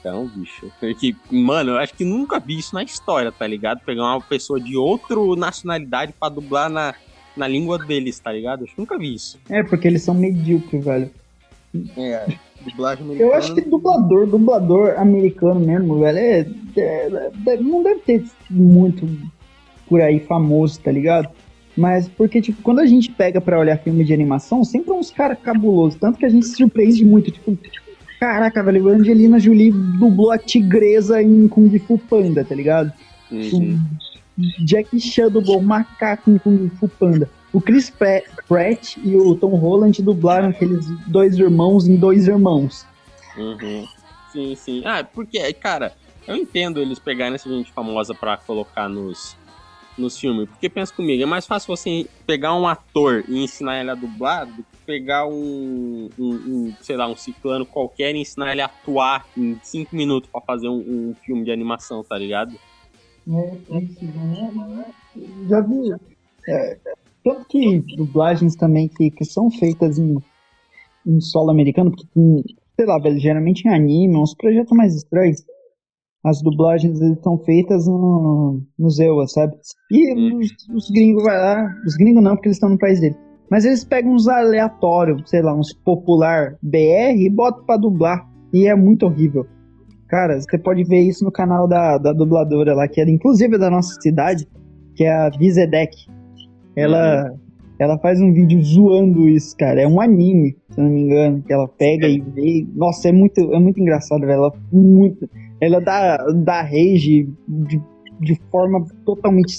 [0.00, 0.70] Então, bicho.
[0.80, 3.80] Porque, mano, eu acho que nunca vi isso na história, tá ligado?
[3.84, 6.94] Pegar uma pessoa de outra nacionalidade pra dublar na,
[7.36, 8.64] na língua deles, tá ligado?
[8.64, 9.38] Acho que nunca vi isso.
[9.48, 11.10] É, porque eles são medíocres, velho.
[11.96, 12.26] É,
[12.62, 13.30] dublagem americana.
[13.30, 19.06] Eu acho que dublador, dublador americano mesmo, velho, é, é- é- não deve ter muito
[19.86, 21.28] por aí famoso, tá ligado?
[21.76, 25.10] Mas porque, tipo, quando a gente pega pra olhar filme de animação, sempre é uns
[25.12, 25.98] caras cabulosos.
[26.00, 27.30] Tanto que a gente se surpreende muito.
[27.30, 27.56] Tipo,
[28.18, 32.92] caraca, velho, a Angelina Jolie dublou a tigresa em Kung Fu Panda, tá ligado?
[33.30, 33.78] Uhum.
[34.64, 37.28] Jack Chan dublou o macaco em Kung Fu Panda.
[37.52, 42.86] O Chris Pra- Pratt e o Tom Holland dublaram aqueles dois irmãos em Dois Irmãos.
[43.36, 43.86] Uhum.
[44.32, 44.82] Sim, sim.
[44.84, 45.92] Ah, porque, cara,
[46.26, 49.34] eu entendo eles pegarem essa gente famosa pra colocar nos,
[49.96, 50.48] nos filmes.
[50.48, 54.44] Porque pensa comigo, é mais fácil você pegar um ator e ensinar ele a dublar
[54.46, 58.64] do que pegar um, um, um, sei lá, um ciclano qualquer e ensinar ele a
[58.64, 62.52] atuar em cinco minutos pra fazer um, um filme de animação, tá ligado?
[65.46, 65.92] Já vi.
[66.48, 66.78] É,
[67.22, 70.16] tanto que dublagens também que, que são feitas em,
[71.06, 72.42] em solo americano, porque tem,
[72.74, 75.44] sei lá, velho, geralmente em anime, uns projetos mais estranhos.
[76.24, 79.54] As dublagens eles são feitas no, no Zewa, sabe?
[79.90, 80.38] E Hum.
[80.38, 83.27] os, os gringos vai lá, os gringos não, porque eles estão no país deles.
[83.50, 88.28] Mas eles pegam uns aleatórios, sei lá, uns popular BR e botam pra dublar.
[88.52, 89.46] E é muito horrível.
[90.08, 93.70] Cara, você pode ver isso no canal da, da dubladora lá, que é inclusive da
[93.70, 94.46] nossa cidade,
[94.94, 95.94] que é a Vizedec.
[96.74, 97.34] Ela,
[97.78, 99.82] ela faz um vídeo zoando isso, cara.
[99.82, 102.66] É um anime, se não me engano, que ela pega e vê.
[102.74, 104.32] Nossa, é muito, é muito engraçado, velho.
[104.32, 105.28] Ela muito.
[105.60, 107.82] Ela dá, dá rage de,
[108.20, 109.52] de forma totalmente,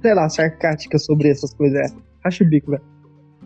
[0.00, 1.78] sei lá, sarcástica sobre essas coisas.
[1.78, 1.94] É,
[2.24, 2.91] acho o bico, velho.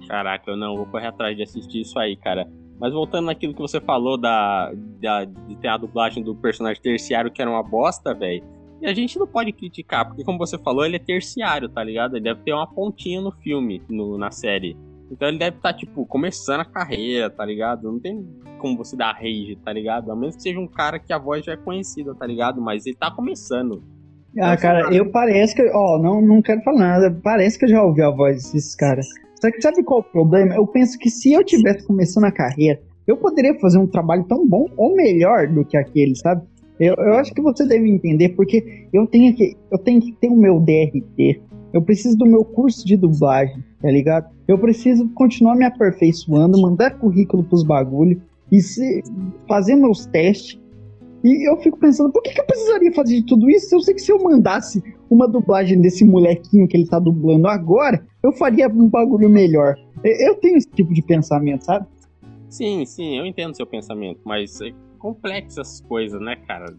[0.09, 2.47] Caraca, eu não vou correr atrás de assistir isso aí, cara.
[2.79, 7.31] Mas voltando naquilo que você falou da, da- de ter a dublagem do personagem terciário
[7.31, 8.45] que era uma bosta, velho.
[8.83, 12.15] E a gente não pode criticar, porque como você falou, ele é terciário, tá ligado?
[12.17, 14.77] Ele deve ter uma pontinha no filme, no- na série.
[15.11, 17.91] Então ele deve estar, tipo, começando a carreira, tá ligado?
[17.91, 18.27] Não tem
[18.59, 20.11] como você dar rage, tá ligado?
[20.13, 22.61] A menos que seja um cara que a voz já é conhecida, tá ligado?
[22.61, 23.83] Mas ele tá começando.
[24.39, 24.93] Ah, cara.
[24.95, 25.63] eu parece que.
[25.73, 27.21] Ó, não, não quero falar nada.
[27.23, 29.07] Parece que eu já ouvi a voz desses caras.
[29.41, 30.55] Só que sabe qual é o problema?
[30.55, 34.47] Eu penso que se eu tivesse começando a carreira, eu poderia fazer um trabalho tão
[34.47, 36.43] bom ou melhor do que aquele, sabe?
[36.79, 40.29] Eu, eu acho que você deve entender, porque eu tenho que, eu tenho que ter
[40.29, 41.41] o meu DRT.
[41.73, 44.31] Eu preciso do meu curso de dublagem, tá ligado?
[44.47, 48.21] Eu preciso continuar me aperfeiçoando, mandar currículo pros bagulho
[48.51, 49.03] e se,
[49.49, 50.59] fazer meus testes.
[51.25, 53.75] E eu fico pensando, por que, que eu precisaria fazer de tudo isso?
[53.75, 58.05] Eu sei que se eu mandasse uma dublagem desse molequinho que ele tá dublando agora,
[58.23, 59.77] eu faria um bagulho melhor.
[60.03, 61.87] Eu tenho esse tipo de pensamento, sabe?
[62.49, 66.75] Sim, sim, eu entendo seu pensamento, mas é complexo essas coisas, né, cara?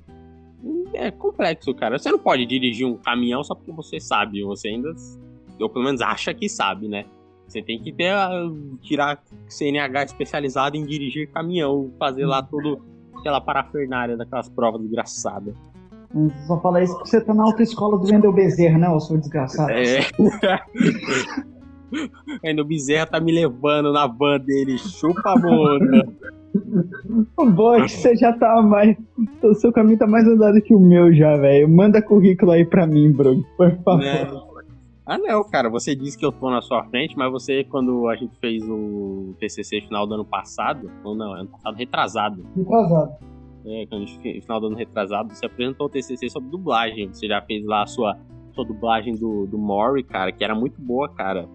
[0.93, 1.97] É complexo, cara.
[1.97, 4.93] Você não pode dirigir um caminhão só porque você sabe, você ainda,
[5.59, 7.05] ou pelo menos acha que sabe, né?
[7.47, 8.13] Você tem que ter,
[8.81, 12.81] tirar CNH especializado em dirigir caminhão, fazer lá tudo,
[13.17, 15.55] aquela parafernália daquelas provas desgraçadas.
[16.47, 19.71] Só fala isso porque você tá na autoescola do Wendel Bezerra, né, ô seu desgraçado?
[19.71, 19.99] É.
[22.43, 26.07] Ainda o Bezerra tá me levando na van dele, chupa a boca.
[27.37, 28.97] Ô, boy, você já tá mais.
[29.41, 31.69] O seu caminho tá mais andado que o meu já, velho.
[31.69, 33.43] Manda currículo aí pra mim, bro.
[33.55, 33.99] Por favor.
[33.99, 34.27] né?
[35.05, 38.15] Ah, não, cara, você disse que eu tô na sua frente, mas você, quando a
[38.17, 43.13] gente fez o TCC final do ano passado, ou não, ano passado retrasado, Retrasado.
[43.67, 47.07] É, quando a gente fez final do ano retrasado, você apresentou o TCC sobre dublagem.
[47.09, 48.17] Você já fez lá a sua,
[48.53, 51.47] sua dublagem do, do Mori, cara, que era muito boa, cara.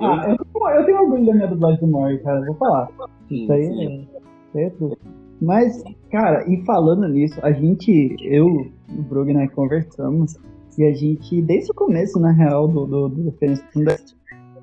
[0.00, 2.44] Ah, eu, tenho- eu tenho orgulho da minha dublagem do Mori, cara.
[2.46, 2.88] Vou falar.
[3.30, 4.08] Isso aí, Sim,
[4.54, 4.96] é, é tudo.
[5.40, 8.46] Mas, cara, e falando nisso, a gente, eu
[8.88, 10.34] e o Brug, né, conversamos
[10.78, 13.34] e a gente, desde o começo, na real, do, do, do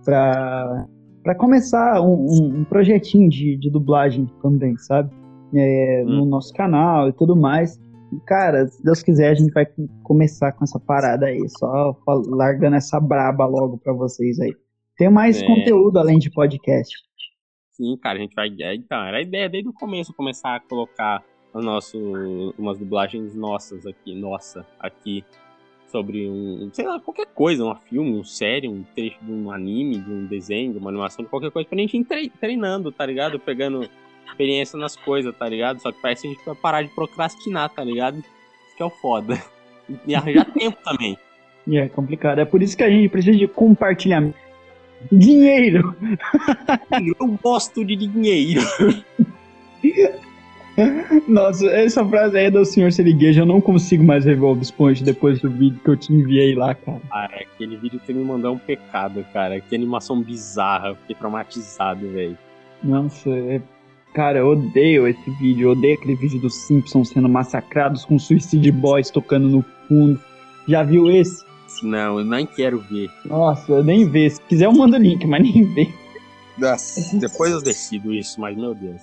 [0.04, 0.86] pra,
[1.24, 5.12] pra começar um, um- um projetinho de, de dublagem também, sabe?
[5.56, 7.80] É, No nosso canal e tudo mais.
[8.12, 9.66] E, cara, se Deus quiser, a gente vai
[10.04, 11.96] começar com essa parada aí, só
[12.28, 14.54] largando essa braba logo pra vocês aí.
[14.98, 15.46] Tem mais É.
[15.48, 16.96] conteúdo além de podcast.
[17.72, 18.50] Sim, cara, a gente vai.
[18.62, 21.24] é, Então, era a ideia desde o começo começar a colocar
[21.54, 21.98] o nosso,
[22.58, 25.24] umas dublagens nossas aqui, nossa, aqui,
[25.88, 30.00] sobre um, sei lá, qualquer coisa, um filme, um série, um trecho de um anime,
[30.00, 33.06] de um desenho, de uma animação, de qualquer coisa, pra gente ir tre- treinando, tá
[33.06, 33.40] ligado?
[33.40, 33.88] Pegando
[34.26, 35.82] experiência nas coisas, tá ligado?
[35.82, 38.18] Só que parece que a gente vai parar de procrastinar, tá ligado?
[38.18, 39.42] Isso que é o foda.
[40.08, 41.18] E, arranjar tempo também.
[41.68, 42.40] E é complicado.
[42.40, 44.38] É por isso que a gente precisa de compartilhamento.
[45.12, 45.96] Dinheiro!
[47.20, 48.62] Eu gosto de dinheiro.
[51.28, 52.92] Nossa, essa frase aí é do Sr.
[52.92, 53.42] Seriguejo.
[53.42, 56.74] Eu não consigo mais ver Bob Esponja depois do vídeo que eu te enviei lá,
[56.74, 57.02] cara.
[57.10, 59.60] Cara, aquele vídeo tem me mandar um pecado, cara.
[59.62, 60.96] Que animação bizarra.
[60.96, 62.38] Fiquei traumatizado, velho.
[62.84, 63.62] Nossa, é...
[64.14, 65.68] cara, eu odeio esse vídeo.
[65.68, 70.20] Eu odeio aquele vídeo dos Simpsons sendo massacrados com Suicide Boys tocando no fundo.
[70.68, 71.44] Já viu esse?
[71.82, 73.10] Não, eu nem quero ver.
[73.26, 74.30] Nossa, eu nem vê.
[74.30, 75.90] Se quiser, eu mando o link, mas nem vê.
[76.58, 79.02] Nossa, depois eu decido isso, mas meu Deus.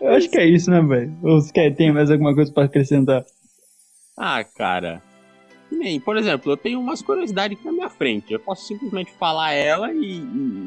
[0.00, 1.14] Eu acho que é isso, né, velho?
[1.22, 3.24] Ou você quer, tem mais alguma coisa pra acrescentar?
[4.16, 5.02] Ah, cara.
[5.78, 8.32] Nem, por exemplo, eu tenho umas curiosidades aqui na minha frente.
[8.32, 10.18] Eu posso simplesmente falar ela e,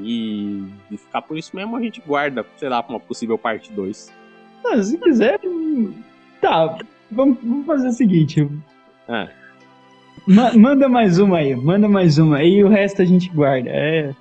[0.04, 3.72] e, e ficar por isso mesmo a gente guarda, sei lá, pra uma possível parte
[3.72, 4.12] 2.
[4.66, 5.40] Ah, se quiser.
[6.42, 6.78] Tá,
[7.12, 8.50] vamos, vamos fazer o seguinte.
[9.08, 9.30] Ah.
[10.28, 13.70] Ma- manda mais uma aí, manda mais uma aí e o resto a gente guarda.
[13.70, 14.14] É.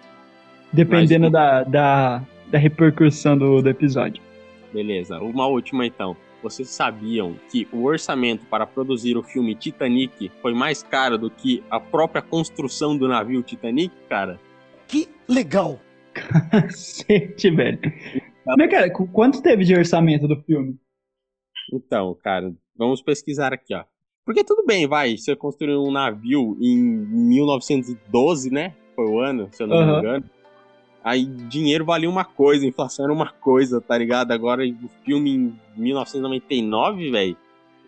[0.70, 4.22] Dependendo da, da, da repercussão do, do episódio.
[4.72, 6.14] Beleza, uma última então.
[6.44, 11.64] Vocês sabiam que o orçamento para produzir o filme Titanic foi mais caro do que
[11.70, 14.38] a própria construção do navio Titanic, cara?
[14.86, 15.80] Que legal!
[16.12, 17.78] Cacete, velho.
[18.46, 20.76] Mas, cara, qu- quanto teve de orçamento do filme?
[21.72, 23.84] Então, cara, vamos pesquisar aqui, ó.
[24.22, 28.74] Porque tudo bem, vai, você construiu um navio em 1912, né?
[28.94, 29.98] Foi o ano, se eu não me Aham.
[29.98, 30.30] engano.
[31.04, 34.32] Aí dinheiro valia uma coisa, inflação era uma coisa, tá ligado?
[34.32, 37.36] Agora o filme em 1999, velho,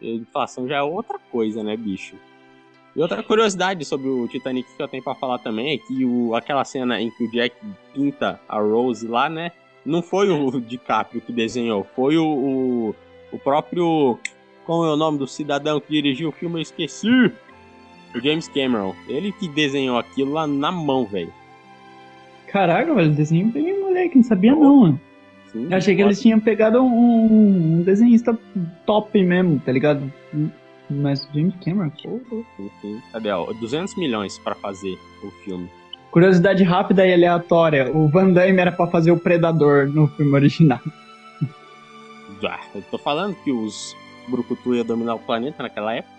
[0.03, 2.15] inflação já é outra coisa, né, bicho?
[2.95, 6.35] E outra curiosidade sobre o Titanic que eu tenho pra falar também é que o,
[6.35, 7.57] aquela cena em que o Jack
[7.95, 9.53] pinta a Rose lá, né?
[9.85, 12.95] Não foi o DiCaprio que desenhou, foi o, o,
[13.33, 14.19] o próprio.
[14.67, 16.57] Como é o nome do cidadão que dirigiu o filme?
[16.57, 17.33] Eu esqueci!
[18.15, 18.95] O James Cameron.
[19.09, 21.33] Ele que desenhou aquilo lá na mão, velho.
[22.57, 25.01] Caraca, velho, desenho bem moleque, não sabia não, mano.
[25.53, 28.33] Sim, Eu achei que eles tinham pegado um, um desenhista
[28.87, 30.11] top mesmo, tá ligado?
[30.89, 31.93] Mas James Cameron,
[33.13, 33.31] cadê?
[33.31, 35.69] Ó, 200 milhões pra fazer o filme.
[36.11, 37.95] Curiosidade rápida e aleatória.
[37.95, 40.81] O Van Damme era pra fazer o Predador no filme original.
[42.43, 43.95] Ah, eu tô falando que os
[44.29, 46.15] Brucutu iam dominar o planeta naquela época.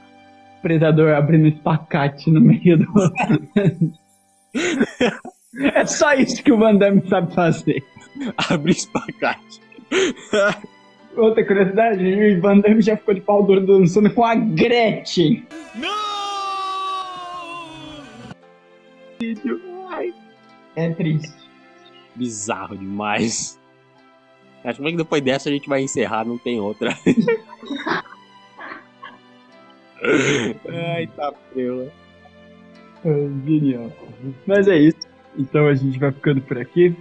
[0.61, 2.85] Predador abrindo espacate no meio do.
[5.55, 7.83] é só isso que o Van Damme sabe fazer.
[8.49, 9.61] Abrir espacate.
[11.15, 15.45] Outra curiosidade, o Van Damme já ficou de pau duro dançando com a Gretchen.
[15.75, 16.07] Não!
[20.75, 21.33] É triste.
[22.15, 23.59] Bizarro demais.
[24.63, 26.95] Acho que depois dessa a gente vai encerrar, não tem outra.
[30.93, 31.91] Ai, tá frio.
[33.03, 33.11] É,
[33.45, 33.91] genial.
[34.45, 35.06] Mas é isso.
[35.37, 36.95] Então a gente vai ficando por aqui.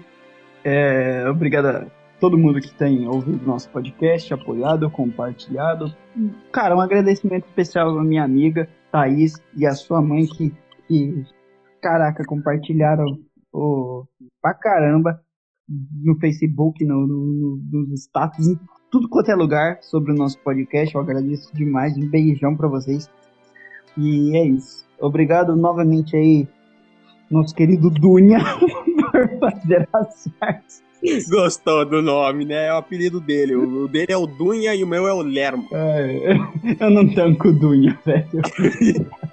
[0.65, 1.87] É, obrigado a
[2.21, 5.95] todo mundo que tem ouvido nosso podcast, apoiado, compartilhado.
[6.53, 10.53] Cara, um agradecimento especial à minha amiga Thaís e à sua mãe que,
[10.89, 11.25] que
[11.81, 13.07] caraca, compartilharam
[13.53, 14.05] o,
[14.43, 15.21] pra caramba
[16.03, 18.59] no Facebook, no, no, no- nos status, em
[18.91, 20.95] tudo quanto é lugar sobre o nosso podcast.
[20.95, 21.97] Eu agradeço demais.
[21.97, 23.11] Um beijão pra vocês.
[23.97, 24.87] E é isso.
[25.01, 26.49] Obrigado novamente aí,
[27.31, 28.39] nosso querido Dunha,
[29.13, 30.83] por fazer as artes.
[31.29, 32.67] Gostou do nome, né?
[32.67, 33.55] É o apelido dele.
[33.55, 35.69] O dele é o Dunha e o meu é o Lermo.
[35.73, 36.37] É,
[36.81, 39.07] eu não tanco o Dunha, velho.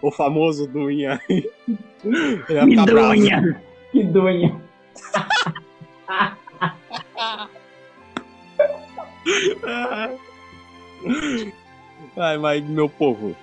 [0.00, 1.20] O famoso Dunha.
[1.28, 3.12] Eu ia ficar bravo.
[3.12, 3.60] Midonha!
[3.92, 4.56] Que donha!
[12.16, 13.36] Ai, mas meu povo,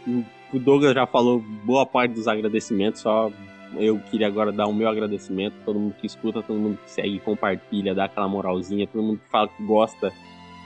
[0.54, 3.32] o Douglas já falou boa parte dos agradecimentos, só
[3.78, 6.90] eu queria agora dar o meu agradecimento a todo mundo que escuta, todo mundo que
[6.90, 10.12] segue, compartilha, dá aquela moralzinha, todo mundo que fala que gosta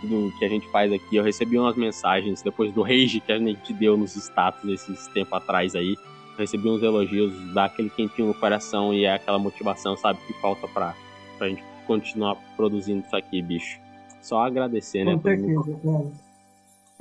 [0.03, 1.16] do que a gente faz aqui.
[1.16, 5.34] Eu recebi umas mensagens depois do rage que a gente deu nos status esses tempos
[5.34, 5.95] atrás aí.
[6.34, 10.34] Eu recebi uns elogios, dá aquele quentinho no coração e é aquela motivação, sabe, que
[10.34, 10.95] falta pra,
[11.38, 13.80] pra gente continuar produzindo isso aqui, bicho.
[14.22, 15.14] Só agradecer, né?
[15.14, 15.64] Com todo mundo.
[15.66, 16.28] certeza, cara.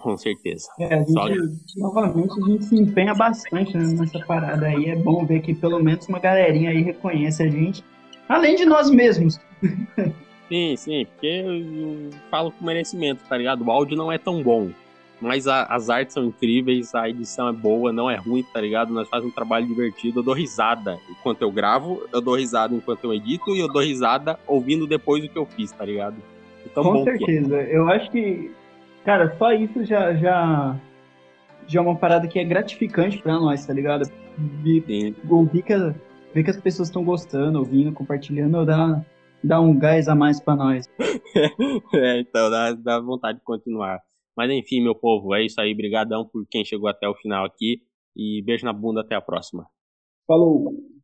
[0.01, 0.69] Com certeza.
[0.79, 4.87] É, a Só gente, novamente, a gente se empenha bastante né, nessa parada aí.
[4.87, 7.85] É bom ver que pelo menos uma galerinha aí reconhece a gente,
[8.29, 9.41] além de nós mesmos.
[10.49, 13.63] Sim, sim, porque eu, falo com merecimento, tá ligado?
[13.65, 14.71] O áudio não é tão bom,
[15.21, 18.95] mas a- as artes são incríveis, a edição é boa, não é ruim, tá ligado?
[18.95, 23.05] Nós fazemos um trabalho divertido, eu dou risada enquanto eu gravo, eu dou risada enquanto
[23.05, 26.17] eu edito e eu dou risada ouvindo depois o que eu fiz, tá ligado?
[26.65, 27.17] Então Com bom que é.
[27.19, 27.61] certeza.
[27.65, 28.51] Eu acho que,
[29.05, 30.77] cara, só isso já, já,
[31.67, 34.05] já é uma parada que é gratificante pra nós, tá ligado?
[34.07, 35.77] Sim, ouvir que,
[36.35, 39.05] ver que as pessoas estão gostando, ouvindo, compartilhando, dá,
[39.43, 40.89] dá um gás a mais pra nós.
[41.95, 44.01] é, então dá, dá vontade de continuar.
[44.37, 45.75] Mas enfim, meu povo, é isso aí.
[45.75, 47.83] Brigadão por quem chegou até o final aqui.
[48.17, 49.67] E beijo na bunda, até a próxima.
[50.27, 50.98] Falou!